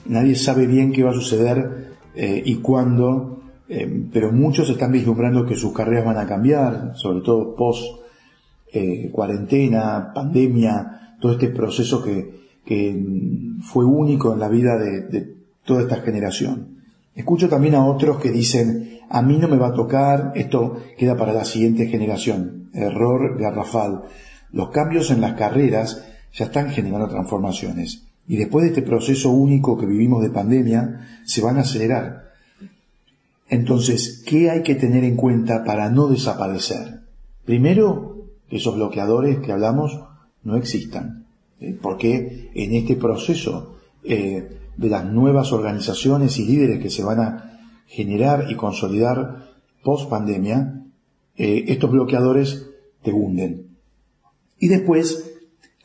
Nadie 0.07 0.35
sabe 0.37 0.67
bien 0.67 0.91
qué 0.91 1.03
va 1.03 1.11
a 1.11 1.15
suceder 1.15 1.97
eh, 2.15 2.43
y 2.43 2.57
cuándo, 2.57 3.43
eh, 3.69 4.07
pero 4.11 4.33
muchos 4.33 4.71
están 4.71 4.93
vislumbrando 4.93 5.45
que 5.45 5.55
sus 5.55 5.75
carreras 5.75 6.07
van 6.07 6.17
a 6.17 6.27
cambiar, 6.27 6.93
sobre 6.95 7.21
todo 7.21 7.55
post 7.55 7.85
cuarentena, 9.13 10.13
pandemia, 10.15 11.17
todo 11.21 11.33
este 11.33 11.49
proceso 11.49 12.03
que, 12.03 12.37
fue 13.63 13.85
único 13.87 14.35
en 14.35 14.41
la 14.41 14.49
vida 14.49 14.77
de 14.77 15.37
toda 15.65 15.81
esta 15.83 15.97
generación. 15.97 16.78
Escucho 17.19 17.49
también 17.49 17.75
a 17.75 17.85
otros 17.85 18.19
que 18.19 18.31
dicen, 18.31 19.01
a 19.11 19.23
mí 19.23 19.39
no 19.39 19.49
me 19.49 19.57
va 19.57 19.71
a 19.71 19.75
tocar, 19.75 20.31
esto 20.37 20.77
queda 20.97 21.17
para 21.17 21.33
la 21.33 21.45
siguiente 21.45 21.89
generación. 21.89 22.71
Error 22.73 23.37
garrafal. 23.37 24.05
Los 24.53 24.71
cambios 24.71 25.11
en 25.11 25.21
las 25.21 25.33
carreras 25.33 26.05
ya 26.33 26.45
están 26.45 26.71
generando 26.71 27.09
transformaciones. 27.09 28.05
Y 28.29 28.37
después 28.37 28.63
de 28.63 28.69
este 28.69 28.83
proceso 28.83 29.31
único 29.31 29.77
que 29.77 29.87
vivimos 29.87 30.23
de 30.23 30.31
pandemia, 30.31 31.09
se 31.25 31.41
van 31.43 31.57
a 31.57 31.63
acelerar. 31.63 32.35
Entonces, 33.49 34.23
¿qué 34.25 34.51
hay 34.51 34.63
que 34.63 34.77
tener 34.77 35.03
en 35.03 35.17
cuenta 35.17 35.65
para 35.65 35.91
no 35.91 36.07
desaparecer? 36.07 37.01
Primero, 37.45 38.29
que 38.49 38.59
esos 38.59 38.77
bloqueadores 38.77 39.41
que 39.41 39.51
hablamos 39.51 39.99
no 40.45 40.57
existan. 40.57 41.27
¿eh? 41.61 41.77
Porque 41.83 42.53
en 42.55 42.75
este 42.77 42.95
proceso 42.95 43.78
eh, 44.09 44.49
de 44.77 44.89
las 44.89 45.05
nuevas 45.05 45.53
organizaciones 45.53 46.39
y 46.39 46.47
líderes 46.47 46.81
que 46.81 46.91
se 46.91 47.05
van 47.05 47.21
a 47.21 47.61
generar 47.87 48.47
y 48.49 48.55
consolidar 48.55 49.49
post 49.85 50.09
pandemia, 50.09 50.83
eh, 51.37 51.65
estos 51.69 51.91
bloqueadores 51.91 52.67
te 53.03 53.13
hunden. 53.13 53.67
Y 54.59 54.69
después 54.69 55.31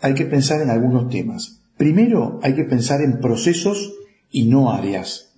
hay 0.01 0.13
que 0.13 0.25
pensar 0.25 0.61
en 0.61 0.69
algunos 0.69 1.09
temas. 1.09 1.61
Primero 1.77 2.39
hay 2.43 2.55
que 2.55 2.63
pensar 2.63 3.01
en 3.01 3.19
procesos 3.19 3.93
y 4.31 4.45
no 4.45 4.71
áreas. 4.71 5.33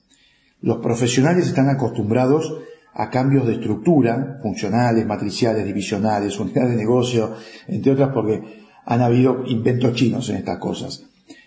Los 0.61 0.77
profesionales 0.77 1.47
están 1.47 1.69
acostumbrados 1.69 2.53
a 2.93 3.09
cambios 3.09 3.45
de 3.45 3.53
estructura, 3.53 4.39
funcionales, 4.41 5.05
matriciales, 5.05 5.65
divisionales, 5.65 6.39
unidades 6.39 6.71
de 6.71 6.77
negocio, 6.77 7.33
entre 7.67 7.91
otras 7.91 8.11
porque 8.13 8.41
han 8.85 9.01
habido 9.01 9.43
inventos 9.47 9.93
chinos 9.93 10.29
en 10.29 10.37
estas 10.37 10.59
cosas. 10.59 11.03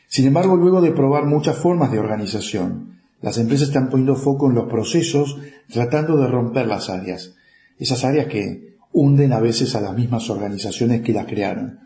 Sin 0.08 0.26
embargo, 0.26 0.56
luego 0.56 0.80
de 0.80 0.90
probar 0.90 1.26
muchas 1.26 1.56
formas 1.56 1.92
de 1.92 1.98
organización, 1.98 2.98
las 3.20 3.38
empresas 3.38 3.68
están 3.68 3.90
poniendo 3.90 4.16
foco 4.16 4.48
en 4.48 4.56
los 4.56 4.68
procesos, 4.68 5.38
tratando 5.70 6.16
de 6.16 6.26
romper 6.26 6.66
las 6.66 6.88
áreas, 6.88 7.34
esas 7.78 8.04
áreas 8.04 8.26
que 8.26 8.76
hunden 8.92 9.32
a 9.32 9.40
veces 9.40 9.74
a 9.74 9.80
las 9.80 9.94
mismas 9.94 10.30
organizaciones 10.30 11.02
que 11.02 11.12
las 11.12 11.26
crearon. 11.26 11.80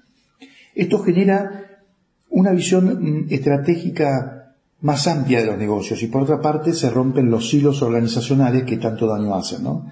Esto 0.74 1.00
genera 1.00 1.82
una 2.30 2.52
visión 2.52 2.86
mm, 2.86 3.26
estratégica 3.32 4.54
más 4.80 5.06
amplia 5.06 5.40
de 5.40 5.46
los 5.46 5.58
negocios 5.58 6.02
y 6.02 6.06
por 6.06 6.22
otra 6.22 6.40
parte 6.40 6.72
se 6.72 6.90
rompen 6.90 7.30
los 7.30 7.52
hilos 7.52 7.82
organizacionales 7.82 8.64
que 8.64 8.78
tanto 8.78 9.06
daño 9.06 9.34
hacen, 9.34 9.62
¿no? 9.62 9.86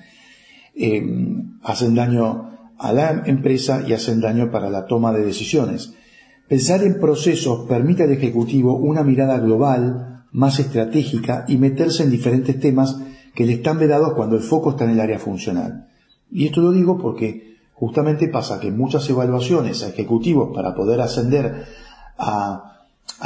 Em, 0.75 1.59
hacen 1.63 1.95
daño 1.95 2.59
a 2.79 2.93
la 2.93 3.23
empresa 3.27 3.85
y 3.87 3.93
hacen 3.93 4.21
daño 4.21 4.51
para 4.51 4.71
la 4.71 4.87
toma 4.87 5.13
de 5.13 5.25
decisiones. 5.25 5.95
Pensar 6.51 6.83
en 6.83 6.99
procesos 6.99 7.69
permite 7.69 8.03
al 8.03 8.11
Ejecutivo 8.11 8.75
una 8.75 9.05
mirada 9.05 9.39
global, 9.39 10.25
más 10.33 10.59
estratégica 10.59 11.45
y 11.47 11.57
meterse 11.59 12.03
en 12.03 12.11
diferentes 12.11 12.59
temas 12.59 12.99
que 13.37 13.47
le 13.47 13.53
están 13.53 13.79
vedados 13.79 14.15
cuando 14.15 14.35
el 14.35 14.43
foco 14.43 14.71
está 14.71 14.83
en 14.83 14.91
el 14.91 15.01
área 15.01 15.21
funcional. 15.21 15.87
Y 16.29 16.47
esto 16.47 16.61
lo 16.61 16.73
digo 16.73 16.99
porque 16.99 17.55
justamente 17.75 18.27
pasa 18.27 18.59
que 18.59 18.73
muchas 18.73 19.09
evaluaciones 19.09 19.85
a 19.85 19.91
ejecutivos 19.91 20.51
para 20.53 20.75
poder 20.75 21.01
ascender 21.01 21.67
a, 22.19 22.81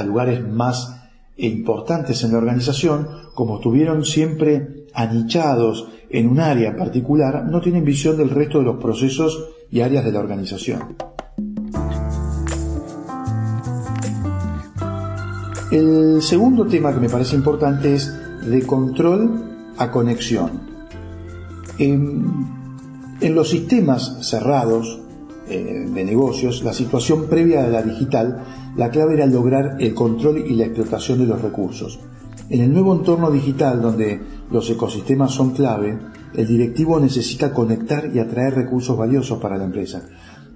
lugares 0.05 0.47
más 0.47 0.95
importantes 1.39 2.23
en 2.25 2.33
la 2.33 2.39
organización, 2.39 3.09
como 3.35 3.57
estuvieron 3.57 4.05
siempre 4.05 4.85
anichados 4.93 5.89
en 6.11 6.29
un 6.29 6.41
área 6.41 6.77
particular, 6.77 7.47
no 7.47 7.63
tienen 7.63 7.87
visión 7.87 8.19
del 8.19 8.29
resto 8.29 8.59
de 8.59 8.65
los 8.65 8.77
procesos 8.77 9.49
y 9.71 9.81
áreas 9.81 10.05
de 10.05 10.13
la 10.13 10.21
organización. 10.21 11.14
El 15.75 16.23
segundo 16.23 16.67
tema 16.67 16.95
que 16.95 17.01
me 17.01 17.09
parece 17.09 17.35
importante 17.35 17.97
es 17.97 18.15
de 18.49 18.65
control 18.65 19.73
a 19.77 19.91
conexión. 19.91 20.53
En, 21.81 22.55
los 23.21 23.51
sistemas 23.51 24.19
cerrados 24.21 25.01
eh, 25.49 25.89
de 25.93 26.05
negocios, 26.05 26.63
la 26.63 26.73
situación 26.73 27.27
previa 27.29 27.65
a 27.65 27.69
la 27.69 27.83
digital, 27.83 28.45
la 28.77 28.91
clave 28.91 29.15
era 29.15 29.27
lograr 29.27 29.79
el 29.81 29.95
control 29.95 30.45
y 30.47 30.55
la 30.55 30.67
explotación 30.67 31.19
de 31.19 31.27
los 31.27 31.43
recursos. 31.43 31.99
En 32.51 32.61
el 32.61 32.73
nuevo 32.73 32.95
entorno 32.95 33.33
digital, 33.33 33.83
donde 33.83 34.21
los 34.53 34.71
ecosistemas 34.71 35.33
son 35.33 35.55
clave, 35.55 35.99
el 36.37 36.47
directivo 36.47 37.01
necesita 37.01 37.53
conectar 37.53 38.13
y 38.15 38.21
atraer 38.21 38.55
recursos 38.55 38.97
valiosos 38.97 39.41
para 39.41 39.59
la 39.59 39.65
empresa. 39.65 40.05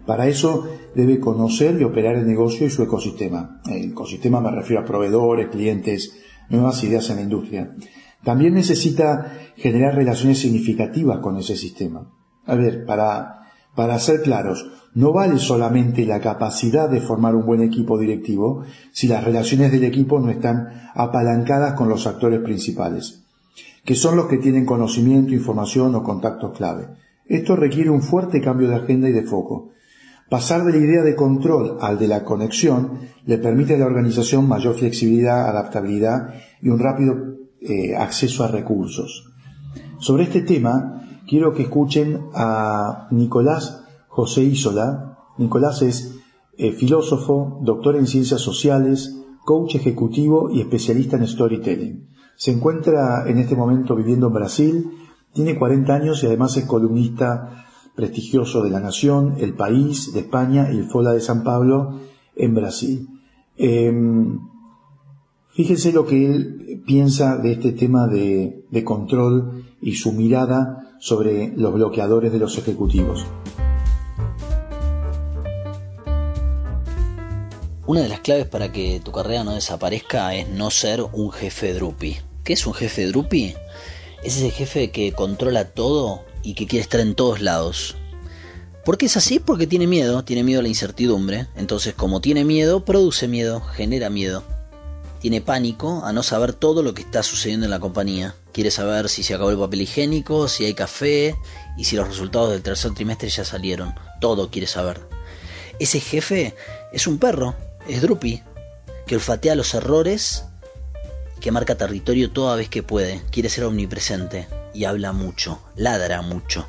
Para 0.09 0.27
eso 0.27 0.67
debe 0.95 1.21
conocer 1.21 1.79
y 1.79 1.85
operar 1.85 2.17
el 2.17 2.27
negocio 2.27 2.67
y 2.67 2.71
su 2.71 2.83
ecosistema. 2.83 3.61
El 3.67 3.91
ecosistema 3.91 4.41
me 4.41 4.50
refiero 4.50 4.81
a 4.81 4.87
proveedores, 4.87 5.49
clientes, 5.49 6.17
nuevas 6.49 6.83
ideas 6.83 7.11
en 7.11 7.17
la 7.17 7.23
industria. 7.25 7.75
También 8.25 8.55
necesita 8.55 9.35
generar 9.57 9.95
relaciones 9.95 10.38
significativas 10.38 11.19
con 11.19 11.37
ese 11.37 11.59
sistema. 11.59 12.11
A 12.47 12.55
ver, 12.55 12.87
para, 12.87 13.50
para 13.77 13.99
ser 13.99 14.23
claros, 14.23 14.71
no 14.95 15.12
vale 15.12 15.37
solamente 15.37 16.07
la 16.07 16.21
capacidad 16.21 16.88
de 16.88 17.03
formar 17.03 17.35
un 17.35 17.45
buen 17.45 17.61
equipo 17.61 17.99
directivo 17.99 18.65
si 18.93 19.09
las 19.09 19.23
relaciones 19.23 19.73
del 19.73 19.85
equipo 19.85 20.21
no 20.21 20.31
están 20.31 20.91
apalancadas 20.95 21.75
con 21.75 21.91
los 21.91 22.07
actores 22.07 22.41
principales, 22.41 23.27
que 23.85 23.95
son 23.95 24.17
los 24.17 24.25
que 24.25 24.38
tienen 24.38 24.65
conocimiento, 24.65 25.35
información 25.35 25.95
o 25.95 26.03
contactos 26.03 26.57
clave. 26.57 26.87
Esto 27.27 27.57
requiere 27.57 27.91
un 27.91 28.00
fuerte 28.00 28.41
cambio 28.41 28.69
de 28.69 28.77
agenda 28.77 29.07
y 29.11 29.12
de 29.12 29.25
foco. 29.25 29.73
Pasar 30.28 30.64
de 30.64 30.73
la 30.73 30.78
idea 30.78 31.02
de 31.02 31.16
control 31.16 31.78
al 31.80 31.99
de 31.99 32.06
la 32.06 32.25
conexión 32.25 33.00
le 33.25 33.38
permite 33.38 33.75
a 33.75 33.78
la 33.78 33.87
organización 33.87 34.47
mayor 34.47 34.75
flexibilidad, 34.75 35.49
adaptabilidad 35.49 36.35
y 36.61 36.68
un 36.68 36.78
rápido 36.78 37.16
eh, 37.61 37.97
acceso 37.97 38.44
a 38.44 38.49
recursos. 38.49 39.32
Sobre 39.99 40.25
este 40.25 40.42
tema, 40.42 41.02
quiero 41.26 41.54
que 41.54 41.62
escuchen 41.62 42.26
a 42.35 43.08
Nicolás 43.11 43.85
José 44.08 44.42
Isola. 44.42 45.18
Nicolás 45.38 45.80
es 45.80 46.16
eh, 46.58 46.73
filósofo, 46.73 47.61
doctor 47.62 47.97
en 47.97 48.06
ciencias 48.06 48.40
sociales, 48.40 49.16
coach 49.44 49.76
ejecutivo 49.76 50.50
y 50.50 50.61
especialista 50.61 51.16
en 51.16 51.26
storytelling. 51.26 52.08
Se 52.37 52.50
encuentra 52.52 53.26
en 53.26 53.38
este 53.38 53.56
momento 53.56 53.97
viviendo 53.97 54.26
en 54.26 54.35
Brasil, 54.35 54.90
tiene 55.32 55.58
40 55.58 55.94
años 55.94 56.23
y 56.23 56.26
además 56.26 56.56
es 56.56 56.64
columnista 56.66 57.64
prestigioso 57.99 58.62
de 58.62 58.71
la 58.71 58.78
Nación, 58.78 59.35
El 59.40 59.55
País 59.55 60.12
de 60.12 60.21
España 60.21 60.69
y 60.73 60.76
el 60.76 60.85
Fola 60.85 61.11
de 61.11 61.21
San 61.21 61.43
Pablo 61.43 61.99
en 62.37 62.55
Brasil. 62.55 63.09
Em, 63.57 64.38
fíjense 65.49 65.90
lo 65.93 66.07
que 66.07 66.25
él 66.25 66.81
piensa 66.87 67.38
de 67.38 67.50
este 67.50 67.73
tema 67.73 68.07
de, 68.07 68.64
de 68.71 68.85
control 68.85 69.64
y 69.83 69.97
su 69.97 70.12
mirada 70.12 70.95
sobre 71.00 71.52
los 71.57 71.75
bloqueadores 71.75 72.31
de 72.31 72.38
los 72.38 72.57
ejecutivos. 72.57 73.26
Una 77.88 78.02
de 78.02 78.09
las 78.09 78.21
claves 78.21 78.47
para 78.47 78.71
que 78.71 79.00
tu 79.05 79.11
carrera 79.11 79.43
no 79.43 79.55
desaparezca 79.55 80.37
es 80.37 80.49
no 80.49 80.71
ser 80.71 81.02
un 81.02 81.33
jefe 81.33 81.75
drupi. 81.75 82.14
¿Qué 82.45 82.52
es 82.52 82.64
un 82.64 82.75
jefe 82.75 83.09
drupi? 83.09 83.55
Es 84.23 84.37
ese 84.37 84.50
jefe 84.50 84.93
que 84.93 85.11
controla 85.11 85.64
todo 85.73 86.27
y 86.42 86.54
que 86.54 86.66
quiere 86.66 86.83
estar 86.83 87.00
en 87.00 87.14
todos 87.14 87.40
lados. 87.40 87.97
¿Por 88.88 88.97
qué 88.97 89.04
es 89.04 89.18
así? 89.18 89.38
Porque 89.38 89.66
tiene 89.66 89.87
miedo, 89.87 90.25
tiene 90.25 90.42
miedo 90.42 90.61
a 90.61 90.62
la 90.62 90.68
incertidumbre. 90.68 91.47
Entonces, 91.57 91.92
como 91.92 92.23
tiene 92.23 92.47
miedo, 92.47 92.87
produce 92.87 93.28
miedo, 93.28 93.61
genera 93.61 94.09
miedo. 94.09 94.45
Tiene 95.21 95.42
pánico 95.42 96.02
a 96.07 96.12
no 96.14 96.23
saber 96.23 96.54
todo 96.54 96.83
lo 96.83 96.95
que 96.95 97.02
está 97.02 97.23
sucediendo 97.23 97.66
en 97.66 97.71
la 97.71 97.80
compañía. 97.80 98.35
Quiere 98.52 98.71
saber 98.71 99.11
si 99.11 99.23
se 99.23 99.35
acabó 99.35 99.50
el 99.50 99.59
papel 99.59 99.83
higiénico, 99.83 100.49
si 100.49 100.64
hay 100.64 100.73
café 100.73 101.37
y 101.76 101.85
si 101.85 101.97
los 101.97 102.09
resultados 102.09 102.50
del 102.50 102.62
tercer 102.62 102.95
trimestre 102.95 103.28
ya 103.28 103.45
salieron. 103.45 103.95
Todo 104.23 104.50
quiere 104.50 104.66
saber. 104.66 105.00
Ese 105.78 106.00
jefe 106.00 106.54
es 106.90 107.07
un 107.07 107.18
perro, 107.18 107.57
es 107.87 108.00
Drupi, 108.00 108.42
que 109.07 109.16
olfatea 109.16 109.54
los 109.54 109.75
errores, 109.75 110.45
que 111.40 111.52
marca 111.52 111.76
territorio 111.76 112.30
toda 112.30 112.57
vez 112.57 112.71
que 112.71 112.83
puede, 112.83 113.21
quiere 113.30 113.50
ser 113.50 113.64
omnipresente 113.64 114.49
y 114.75 114.85
habla 114.85 115.13
mucho, 115.13 115.61
ladra 115.77 116.23
mucho. 116.23 116.67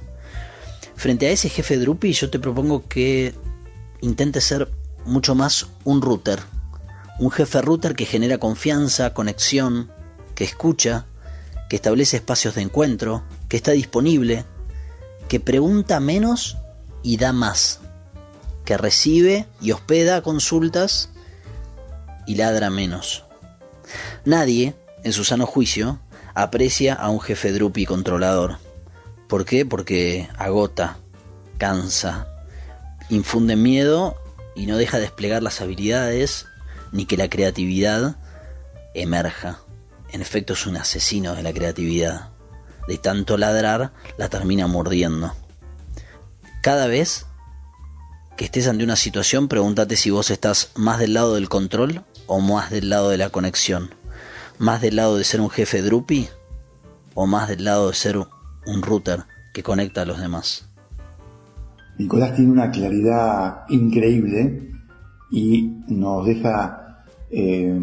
Frente 0.96 1.28
a 1.28 1.32
ese 1.32 1.50
jefe 1.50 1.78
Drupi, 1.78 2.14
yo 2.14 2.30
te 2.30 2.40
propongo 2.40 2.88
que 2.88 3.34
intentes 4.02 4.44
ser 4.44 4.70
mucho 5.06 5.36
más 5.36 5.68
un 5.84 6.02
router. 6.02 6.40
Un 7.20 7.32
jefe 7.32 7.62
router 7.62 7.96
que 7.96 8.06
genera 8.06 8.38
confianza, 8.38 9.14
conexión, 9.14 9.92
que 10.36 10.44
escucha, 10.44 11.06
que 11.70 11.76
establece 11.76 12.18
espacios 12.18 12.56
de 12.56 12.62
encuentro, 12.62 13.24
que 13.48 13.58
está 13.58 13.72
disponible, 13.72 14.46
que 15.28 15.40
pregunta 15.40 16.00
menos 16.00 16.58
y 17.04 17.18
da 17.18 17.32
más, 17.32 17.80
que 18.66 18.78
recibe 18.78 19.48
y 19.62 19.72
hospeda 19.72 20.22
consultas 20.22 21.10
y 22.26 22.36
ladra 22.36 22.70
menos. 22.70 23.24
Nadie, 24.26 24.76
en 25.04 25.14
su 25.14 25.24
sano 25.24 25.46
juicio, 25.46 26.00
aprecia 26.34 26.94
a 26.94 27.10
un 27.10 27.20
jefe 27.20 27.52
drupi 27.52 27.86
controlador. 27.86 28.58
¿Por 29.28 29.46
qué? 29.46 29.66
Porque 29.66 30.28
agota, 30.38 30.98
cansa, 31.58 32.28
infunde 33.10 33.56
miedo 33.56 34.16
y 34.56 34.66
no 34.66 34.78
deja 34.78 35.00
desplegar 35.00 35.44
las 35.44 35.62
habilidades 35.62 36.46
ni 36.92 37.06
que 37.06 37.18
la 37.18 37.30
creatividad 37.30 38.18
emerja. 38.94 39.60
En 40.12 40.22
efecto 40.22 40.54
es 40.54 40.66
un 40.66 40.78
asesino 40.78 41.36
de 41.36 41.44
la 41.44 41.54
creatividad. 41.54 42.30
De 42.88 42.98
tanto 42.98 43.38
ladrar, 43.38 43.94
la 44.18 44.30
termina 44.30 44.66
mordiendo. 44.66 45.36
Cada 46.64 46.88
vez 46.88 47.28
que 48.36 48.46
estés 48.46 48.68
ante 48.68 48.84
una 48.84 48.96
situación, 48.96 49.48
pregúntate 49.48 49.96
si 49.96 50.10
vos 50.10 50.32
estás 50.32 50.72
más 50.76 50.98
del 50.98 51.14
lado 51.14 51.36
del 51.36 51.50
control 51.50 52.04
o 52.26 52.40
más 52.40 52.72
del 52.72 52.90
lado 52.90 53.10
de 53.10 53.18
la 53.18 53.30
conexión. 53.30 53.94
Más 54.60 54.82
del 54.82 54.98
lado 54.98 55.18
de 55.18 55.24
ser 55.24 55.40
un 55.40 55.50
jefe 55.50 55.82
Drupi 55.82 56.28
o 57.14 57.26
más 57.26 57.48
del 57.48 57.64
lado 57.64 57.88
de 57.88 57.96
ser 57.96 58.18
un 58.18 58.82
router 58.82 59.22
que 59.54 59.64
conecta 59.64 60.02
a 60.02 60.06
los 60.06 60.20
demás. 60.20 60.70
Nicolás 61.98 62.36
tiene 62.36 62.52
una 62.52 62.70
claridad 62.70 63.64
increíble 63.70 64.72
y 65.32 65.62
nos 65.88 66.26
deja, 66.26 67.06
eh, 67.32 67.80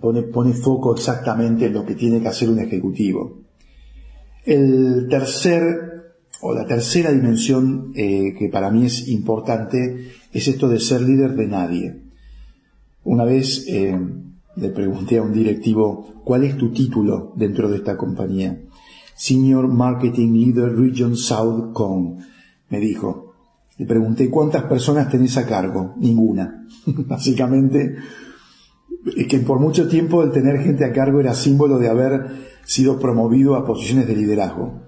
pone, 0.00 0.22
pone 0.22 0.54
foco 0.54 0.94
exactamente 0.94 1.66
en 1.66 1.72
lo 1.74 1.86
que 1.86 1.94
tiene 1.94 2.20
que 2.20 2.28
hacer 2.28 2.50
un 2.50 2.58
ejecutivo. 2.58 3.42
El 4.44 5.06
tercer, 5.08 6.14
o 6.40 6.52
la 6.52 6.66
tercera 6.66 7.12
dimensión 7.12 7.92
eh, 7.94 8.34
que 8.36 8.48
para 8.48 8.70
mí 8.70 8.86
es 8.86 9.06
importante 9.06 10.12
es 10.32 10.48
esto 10.48 10.68
de 10.68 10.80
ser 10.80 11.02
líder 11.02 11.34
de 11.36 11.46
nadie. 11.46 12.02
Una 13.04 13.24
vez 13.24 13.64
eh, 13.68 13.98
le 14.60 14.68
pregunté 14.68 15.18
a 15.18 15.22
un 15.22 15.32
directivo, 15.32 16.22
¿cuál 16.22 16.44
es 16.44 16.56
tu 16.56 16.70
título 16.70 17.32
dentro 17.34 17.68
de 17.68 17.76
esta 17.76 17.96
compañía? 17.96 18.60
Senior 19.16 19.68
Marketing 19.68 20.32
Leader 20.34 20.76
Region 20.76 21.16
South 21.16 21.72
Con, 21.72 22.18
me 22.68 22.78
dijo. 22.78 23.34
Le 23.78 23.86
pregunté, 23.86 24.28
¿cuántas 24.28 24.64
personas 24.64 25.08
tenés 25.08 25.38
a 25.38 25.46
cargo? 25.46 25.94
Ninguna. 25.96 26.66
Básicamente, 26.86 27.96
es 29.16 29.26
que 29.26 29.38
por 29.38 29.58
mucho 29.58 29.88
tiempo 29.88 30.22
el 30.22 30.30
tener 30.30 30.58
gente 30.60 30.84
a 30.84 30.92
cargo 30.92 31.20
era 31.20 31.34
símbolo 31.34 31.78
de 31.78 31.88
haber 31.88 32.26
sido 32.66 32.98
promovido 32.98 33.56
a 33.56 33.64
posiciones 33.64 34.06
de 34.06 34.16
liderazgo. 34.16 34.82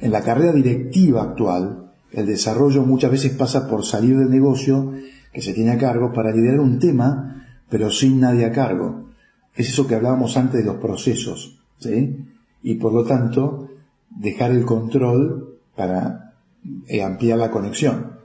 En 0.00 0.10
la 0.10 0.22
carrera 0.22 0.52
directiva 0.52 1.22
actual, 1.22 1.92
el 2.12 2.26
desarrollo 2.26 2.82
muchas 2.86 3.10
veces 3.10 3.32
pasa 3.32 3.68
por 3.68 3.84
salir 3.84 4.16
del 4.16 4.30
negocio 4.30 4.92
que 5.34 5.42
se 5.42 5.52
tiene 5.52 5.72
a 5.72 5.78
cargo 5.78 6.14
para 6.14 6.32
liderar 6.32 6.60
un 6.60 6.78
tema, 6.78 7.44
pero 7.68 7.90
sin 7.90 8.20
nadie 8.20 8.46
a 8.46 8.52
cargo. 8.52 9.07
Es 9.58 9.68
eso 9.70 9.88
que 9.88 9.96
hablábamos 9.96 10.36
antes 10.36 10.60
de 10.60 10.66
los 10.66 10.76
procesos, 10.76 11.58
¿sí? 11.80 12.16
Y 12.62 12.76
por 12.76 12.92
lo 12.92 13.04
tanto, 13.04 13.68
dejar 14.08 14.52
el 14.52 14.64
control 14.64 15.58
para 15.74 16.36
eh, 16.86 17.02
ampliar 17.02 17.40
la 17.40 17.50
conexión. 17.50 18.18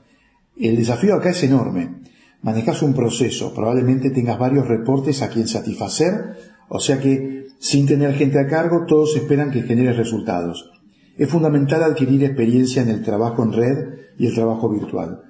El 0.56 0.76
desafío 0.76 1.16
acá 1.16 1.30
es 1.30 1.42
enorme. 1.42 2.02
Manejas 2.42 2.82
un 2.82 2.94
proceso, 2.94 3.52
probablemente 3.52 4.10
tengas 4.10 4.38
varios 4.38 4.68
reportes 4.68 5.22
a 5.22 5.28
quien 5.28 5.48
satisfacer, 5.48 6.36
o 6.68 6.78
sea 6.78 7.00
que 7.00 7.48
sin 7.58 7.86
tener 7.86 8.14
gente 8.14 8.38
a 8.38 8.46
cargo 8.46 8.84
todos 8.86 9.16
esperan 9.16 9.50
que 9.50 9.62
genere 9.62 9.92
resultados. 9.92 10.70
Es 11.18 11.28
fundamental 11.28 11.82
adquirir 11.82 12.22
experiencia 12.22 12.80
en 12.82 12.90
el 12.90 13.02
trabajo 13.02 13.42
en 13.42 13.52
red 13.52 13.88
y 14.18 14.26
el 14.26 14.34
trabajo 14.34 14.68
virtual. 14.68 15.22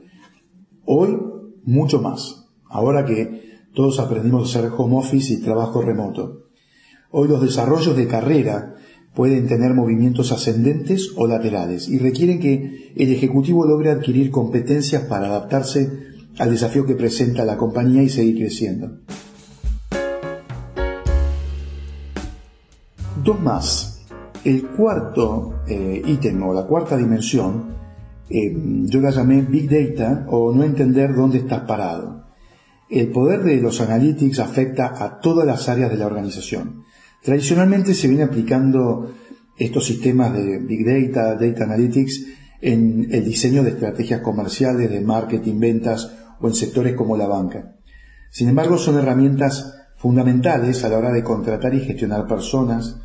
Hoy, 0.85 1.19
mucho 1.65 2.03
más. 2.03 2.45
Ahora 2.69 3.07
que 3.07 3.44
todos 3.75 3.99
aprendimos 3.99 4.43
a 4.43 4.59
hacer 4.59 4.73
home 4.77 4.97
office 4.97 5.35
y 5.35 5.41
trabajo 5.41 5.83
remoto. 5.83 6.45
Hoy 7.11 7.29
los 7.29 7.43
desarrollos 7.43 7.97
de 7.97 8.07
carrera 8.07 8.75
pueden 9.15 9.47
tener 9.47 9.75
movimientos 9.75 10.33
ascendentes 10.33 11.13
o 11.17 11.27
laterales 11.27 11.89
y 11.89 11.99
requieren 11.99 12.41
que 12.41 12.93
el 12.97 13.13
Ejecutivo 13.13 13.67
logre 13.67 13.91
adquirir 13.91 14.31
competencias 14.31 15.03
para 15.03 15.27
adaptarse 15.27 15.91
al 16.39 16.51
desafío 16.51 16.87
que 16.87 16.95
presenta 16.95 17.45
la 17.45 17.57
compañía 17.57 18.03
y 18.03 18.09
seguir 18.09 18.37
creciendo. 18.37 18.99
Dos 23.23 23.41
más. 23.41 23.91
El 24.45 24.67
cuarto 24.69 25.63
eh, 25.67 26.03
ítem 26.05 26.43
o 26.43 26.53
la 26.53 26.67
cuarta 26.67 26.97
dimensión, 26.97 27.75
eh, 28.29 28.55
yo 28.85 29.01
la 29.01 29.11
llamé 29.11 29.43
Big 29.43 29.71
Data 29.71 30.27
o 30.29 30.53
no 30.53 30.65
entender 30.65 31.15
dónde 31.15 31.39
estás 31.39 31.61
parado. 31.61 32.24
El 33.01 33.09
poder 33.09 33.43
de 33.43 33.61
los 33.61 33.81
analytics 33.81 34.39
afecta 34.39 34.95
a 35.05 35.21
todas 35.21 35.47
las 35.47 35.69
áreas 35.69 35.91
de 35.91 35.97
la 35.97 36.07
organización 36.07 36.85
Tradicionalmente 37.25 37.95
se 37.95 38.07
viene 38.07 38.23
aplicando 38.23 39.15
estos 39.57 39.87
sistemas 39.87 40.35
de 40.35 40.59
Big 40.59 40.85
Data, 40.85 41.37
Data 41.37 41.65
Analytics, 41.65 42.27
en 42.61 43.09
el 43.11 43.25
diseño 43.25 43.65
de 43.65 43.71
estrategias 43.71 44.21
comerciales, 44.21 44.91
de 44.91 45.01
marketing, 45.01 45.59
ventas 45.59 46.15
o 46.39 46.49
en 46.49 46.55
sectores 46.55 46.95
como 46.95 47.17
la 47.17 47.27
banca. 47.27 47.77
Sin 48.31 48.49
embargo, 48.51 48.77
son 48.77 48.99
herramientas 48.99 49.75
fundamentales 49.97 50.85
a 50.85 50.91
la 50.91 50.99
hora 50.99 51.13
de 51.13 51.25
contratar 51.25 51.73
y 51.73 51.81
gestionar 51.81 52.27
personas, 52.27 53.01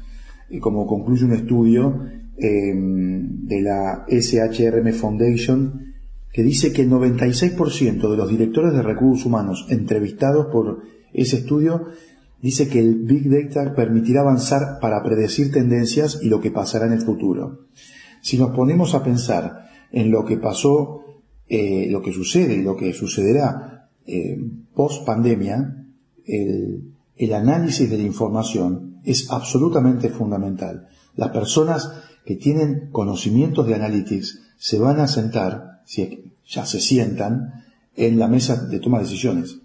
y 0.49 0.59
como 0.59 0.85
concluye 0.85 1.23
un 1.23 1.31
estudio 1.31 2.03
em, 2.37 3.45
de 3.45 3.61
la 3.61 4.05
SHRM 4.09 4.91
Foundation, 4.91 5.88
que 6.31 6.43
dice 6.43 6.71
que 6.71 6.83
el 6.83 6.89
96% 6.89 8.09
de 8.09 8.17
los 8.17 8.29
directores 8.29 8.73
de 8.73 8.81
recursos 8.81 9.25
humanos 9.25 9.65
entrevistados 9.69 10.47
por 10.47 10.83
ese 11.13 11.37
estudio 11.37 11.87
dice 12.41 12.67
que 12.69 12.79
el 12.79 12.95
Big 13.03 13.29
Data 13.29 13.73
permitirá 13.75 14.21
avanzar 14.21 14.79
para 14.79 15.03
predecir 15.03 15.51
tendencias 15.51 16.19
y 16.21 16.29
lo 16.29 16.39
que 16.39 16.51
pasará 16.51 16.85
en 16.85 16.93
el 16.93 17.01
futuro. 17.01 17.65
Si 18.21 18.37
nos 18.37 18.51
ponemos 18.51 18.95
a 18.95 19.03
pensar 19.03 19.69
en 19.91 20.11
lo 20.11 20.25
que 20.25 20.37
pasó, 20.37 21.01
eh, 21.47 21.87
lo 21.89 22.01
que 22.01 22.13
sucede 22.13 22.55
y 22.55 22.63
lo 22.63 22.75
que 22.75 22.93
sucederá 22.93 23.89
eh, 24.05 24.37
post 24.73 25.05
pandemia, 25.05 25.85
el, 26.25 26.93
el 27.15 27.33
análisis 27.33 27.89
de 27.89 27.97
la 27.97 28.03
información 28.03 28.99
es 29.03 29.31
absolutamente 29.31 30.09
fundamental. 30.09 30.87
Las 31.15 31.29
personas 31.29 31.91
que 32.25 32.35
tienen 32.35 32.89
conocimientos 32.91 33.65
de 33.67 33.75
analytics 33.75 34.39
se 34.57 34.77
van 34.77 34.99
a 34.99 35.07
sentar, 35.07 35.78
si 35.89 36.33
ya 36.47 36.65
se 36.65 36.79
sientan, 36.79 37.63
en 37.95 38.19
la 38.19 38.27
mesa 38.27 38.55
de 38.67 38.79
toma 38.79 38.99
de 38.99 39.05
decisiones 39.05 39.59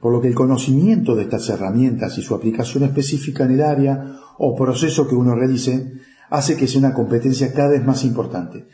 por 0.00 0.12
lo 0.12 0.20
que 0.20 0.28
el 0.28 0.34
conocimiento 0.34 1.14
de 1.14 1.24
estas 1.24 1.48
herramientas 1.50 2.16
y 2.18 2.22
su 2.22 2.34
aplicación 2.34 2.84
específica 2.84 3.44
en 3.44 3.52
el 3.52 3.62
área 3.62 4.16
o 4.38 4.56
proceso 4.56 5.06
que 5.06 5.14
uno 5.14 5.34
realice 5.34 5.92
hace 6.30 6.56
que 6.56 6.66
sea 6.66 6.80
una 6.80 6.94
competencia 6.94 7.52
cada 7.52 7.70
vez 7.70 7.84
más 7.84 8.04
importante. 8.04 8.66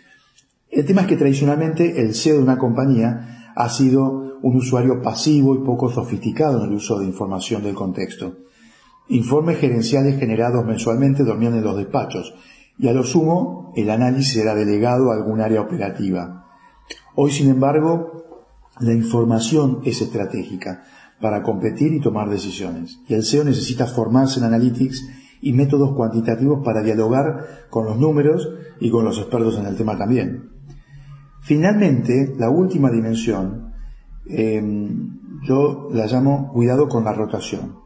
El 0.71 0.87
tema 0.87 1.03
es 1.03 1.07
que 1.09 1.17
tradicionalmente 1.17 2.01
el 2.01 2.15
CEO 2.15 2.37
de 2.37 2.43
una 2.43 2.59
compañía 2.59 3.53
ha 3.57 3.69
sido 3.69 4.39
un 4.43 4.57
usuario 4.57 5.03
pasivo 5.03 5.55
y 5.55 5.65
poco 5.65 5.91
sofisticado 5.91 6.63
en 6.63 6.71
el 6.71 6.77
uso 6.77 6.99
de 6.99 7.07
información 7.07 7.63
del 7.63 7.75
contexto. 7.75 8.37
Informes 9.09 9.59
gerenciales 9.59 10.21
generados 10.21 10.65
mensualmente 10.65 11.25
dormían 11.25 11.55
en 11.55 11.65
los 11.65 11.77
despachos 11.77 12.35
y 12.79 12.87
a 12.89 12.93
lo 12.93 13.03
sumo 13.03 13.73
el 13.75 13.91
análisis 13.91 14.37
era 14.37 14.55
delegado 14.55 15.11
a 15.11 15.15
algún 15.15 15.41
área 15.41 15.63
operativa. 15.63 16.46
Hoy, 17.19 17.33
sin 17.33 17.49
embargo, 17.49 18.25
la 18.79 18.93
información 18.93 19.81
es 19.85 20.03
estratégica 20.03 20.85
para 21.19 21.43
competir 21.43 21.95
y 21.95 22.01
tomar 22.01 22.29
decisiones. 22.29 23.01
Y 23.09 23.15
el 23.15 23.23
SEO 23.23 23.43
necesita 23.43 23.87
formarse 23.87 24.39
en 24.39 24.45
analytics 24.45 25.09
y 25.41 25.55
métodos 25.55 25.97
cuantitativos 25.97 26.63
para 26.63 26.83
dialogar 26.83 27.69
con 27.71 27.87
los 27.87 27.99
números 27.99 28.47
y 28.81 28.91
con 28.91 29.07
los 29.07 29.17
expertos 29.17 29.57
en 29.57 29.65
el 29.65 29.77
tema 29.77 29.97
también. 29.97 30.51
Finalmente, 31.41 32.35
la 32.37 32.51
última 32.51 32.91
dimensión, 32.91 33.73
em, 34.27 35.41
yo 35.49 35.89
la 35.93 36.07
llamo 36.07 36.53
cuidado 36.53 36.87
con 36.87 37.05
la 37.05 37.15
rotación. 37.15 37.77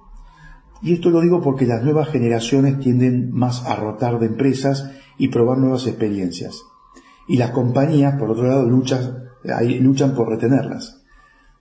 Y 0.83 0.95
esto 0.95 1.11
lo 1.11 1.21
digo 1.21 1.41
porque 1.41 1.67
las 1.67 1.85
nuevas 1.85 2.09
generaciones 2.09 2.81
tienden 2.81 3.31
más 3.31 3.65
a 3.65 3.77
rotar 3.77 4.19
de 4.19 4.27
empresas 4.27 4.91
y 5.19 5.29
probar 5.29 5.59
nuevas 5.59 5.87
experiencias. 5.87 6.65
Y 7.31 7.37
las 7.37 7.53
compañías, 7.53 8.17
por 8.19 8.29
otro 8.29 8.49
lado, 8.49 8.69
luchan, 8.69 9.29
luchan 9.81 10.17
por 10.17 10.29
retenerlas. 10.29 11.01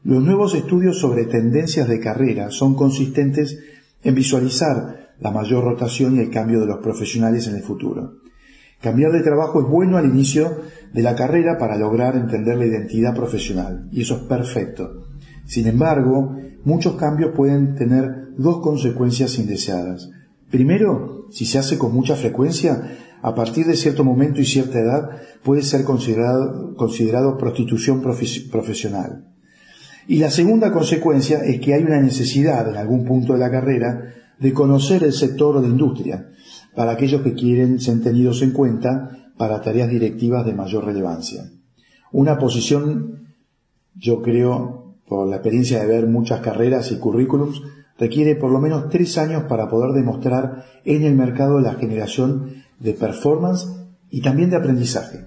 Los 0.04 0.24
nuevos 0.24 0.56
estudios 0.56 1.00
sobre 1.00 1.26
tendencias 1.26 1.88
de 1.88 2.00
carrera 2.00 2.50
son 2.50 2.74
consistentes 2.74 3.60
en 4.02 4.16
visualizar 4.16 5.12
la 5.20 5.30
mayor 5.30 5.64
rotación 5.64 6.16
y 6.16 6.22
el 6.22 6.32
cambio 6.32 6.60
de 6.60 6.66
los 6.66 6.80
profesionales 6.80 7.48
en 7.48 7.56
el 7.58 7.62
futuro. 7.62 8.14
Cambiar 8.82 9.12
de 9.12 9.22
trabajo 9.22 9.62
es 9.62 9.68
bueno 9.68 9.98
al 9.98 10.08
inicio 10.08 10.60
de 10.92 11.04
la 11.04 11.16
carrera 11.16 11.60
para 11.60 11.78
lograr 11.78 12.16
entender 12.16 12.58
la 12.58 12.66
identidad 12.66 13.14
profesional, 13.14 13.90
y 13.92 14.02
eso 14.02 14.16
es 14.16 14.22
perfecto. 14.24 15.04
Sin 15.46 15.68
embargo, 15.68 16.36
muchos 16.64 16.96
cambios 16.96 17.34
pueden 17.36 17.76
tener 17.76 18.30
dos 18.38 18.60
consecuencias 18.62 19.38
indeseadas. 19.38 20.10
Primero, 20.50 21.28
si 21.30 21.46
se 21.46 21.60
hace 21.60 21.78
con 21.78 21.94
mucha 21.94 22.16
frecuencia, 22.16 22.98
a 23.22 23.36
partir 23.36 23.66
de 23.66 23.76
cierto 23.76 24.04
momento 24.04 24.42
y 24.42 24.46
cierta 24.46 24.80
edad 24.80 25.10
puede 25.44 25.62
ser 25.62 25.84
considerado, 25.84 26.76
considerado 26.76 27.38
prostitución 27.38 28.02
profesional. 28.02 29.26
Y 30.08 30.18
la 30.18 30.32
segunda 30.32 30.72
consecuencia 30.72 31.44
es 31.44 31.60
que 31.60 31.74
hay 31.74 31.84
una 31.84 32.02
necesidad 32.02 32.68
en 32.68 32.78
algún 32.78 33.06
punto 33.06 33.34
de 33.34 33.40
la 33.40 33.52
carrera 33.52 34.14
de 34.40 34.54
conocer 34.54 35.04
el 35.04 35.14
sector 35.14 35.58
o 35.58 35.62
la 35.62 35.68
industria, 35.68 36.30
para 36.76 36.92
aquellos 36.92 37.22
que 37.22 37.34
quieren 37.34 37.80
ser 37.80 38.02
tenidos 38.02 38.42
en 38.42 38.52
cuenta 38.52 39.32
para 39.38 39.62
tareas 39.62 39.90
directivas 39.90 40.46
de 40.46 40.54
mayor 40.54 40.86
relevancia. 40.86 41.44
Una 42.12 42.38
posición, 42.38 43.36
yo 43.96 44.22
creo, 44.22 44.96
por 45.08 45.28
la 45.28 45.38
experiencia 45.38 45.80
de 45.80 45.88
ver 45.88 46.08
muchas 46.08 46.42
carreras 46.42 46.92
y 46.92 46.98
currículums, 46.98 47.62
requiere 47.98 48.36
por 48.36 48.52
lo 48.52 48.60
menos 48.60 48.90
tres 48.90 49.18
años 49.18 49.44
para 49.44 49.70
poder 49.70 49.92
demostrar 49.92 50.66
en 50.86 51.04
el 51.04 51.16
mercado 51.16 51.60
la 51.60 51.76
generación 51.76 52.64
de 52.80 52.94
performance 52.94 53.68
y 54.10 54.22
también 54.22 54.50
de 54.50 54.58
aprendizaje. 54.58 55.26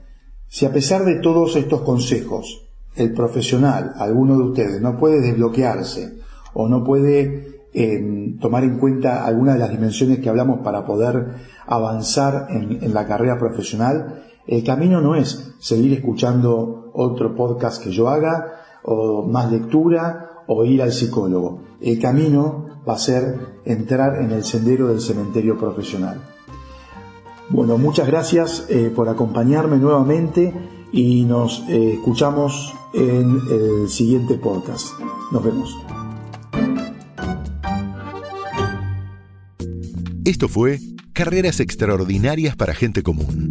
Si 0.48 0.66
a 0.66 0.72
pesar 0.72 1.04
de 1.04 1.20
todos 1.20 1.56
estos 1.56 1.82
consejos, 1.82 2.68
el 2.94 3.14
profesional, 3.14 3.94
alguno 3.96 4.36
de 4.36 4.44
ustedes, 4.44 4.80
no 4.80 4.98
puede 4.98 5.20
desbloquearse 5.20 6.18
o 6.54 6.68
no 6.68 6.84
puede 6.84 7.62
eh, 7.72 8.36
tomar 8.40 8.64
en 8.64 8.78
cuenta 8.78 9.24
alguna 9.24 9.54
de 9.54 9.58
las 9.58 9.70
dimensiones 9.70 10.18
que 10.18 10.28
hablamos 10.28 10.60
para 10.60 10.84
poder 10.84 11.36
avanzar 11.66 12.48
en, 12.50 12.82
en 12.82 12.92
la 12.92 13.06
carrera 13.06 13.38
profesional, 13.38 14.24
el 14.46 14.64
camino 14.64 15.00
no 15.00 15.14
es 15.14 15.54
seguir 15.58 15.92
escuchando 15.92 16.90
otro 16.94 17.34
podcast 17.34 17.82
que 17.82 17.90
yo 17.90 18.08
haga 18.08 18.60
o 18.82 19.22
más 19.22 19.50
lectura 19.50 20.42
o 20.46 20.64
ir 20.64 20.82
al 20.82 20.92
psicólogo. 20.92 21.62
El 21.80 21.98
camino 22.00 22.82
va 22.86 22.94
a 22.94 22.98
ser 22.98 23.60
entrar 23.64 24.20
en 24.20 24.32
el 24.32 24.44
sendero 24.44 24.88
del 24.88 25.00
cementerio 25.00 25.56
profesional. 25.56 26.20
Bueno, 27.52 27.76
muchas 27.76 28.06
gracias 28.06 28.64
eh, 28.70 28.90
por 28.94 29.10
acompañarme 29.10 29.76
nuevamente 29.76 30.54
y 30.90 31.24
nos 31.26 31.62
eh, 31.68 31.92
escuchamos 31.94 32.74
en 32.94 33.38
el 33.50 33.88
siguiente 33.90 34.38
podcast. 34.38 34.98
Nos 35.30 35.44
vemos. 35.44 35.76
Esto 40.24 40.48
fue 40.48 40.78
Carreras 41.12 41.60
Extraordinarias 41.60 42.56
para 42.56 42.74
Gente 42.74 43.02
Común 43.02 43.50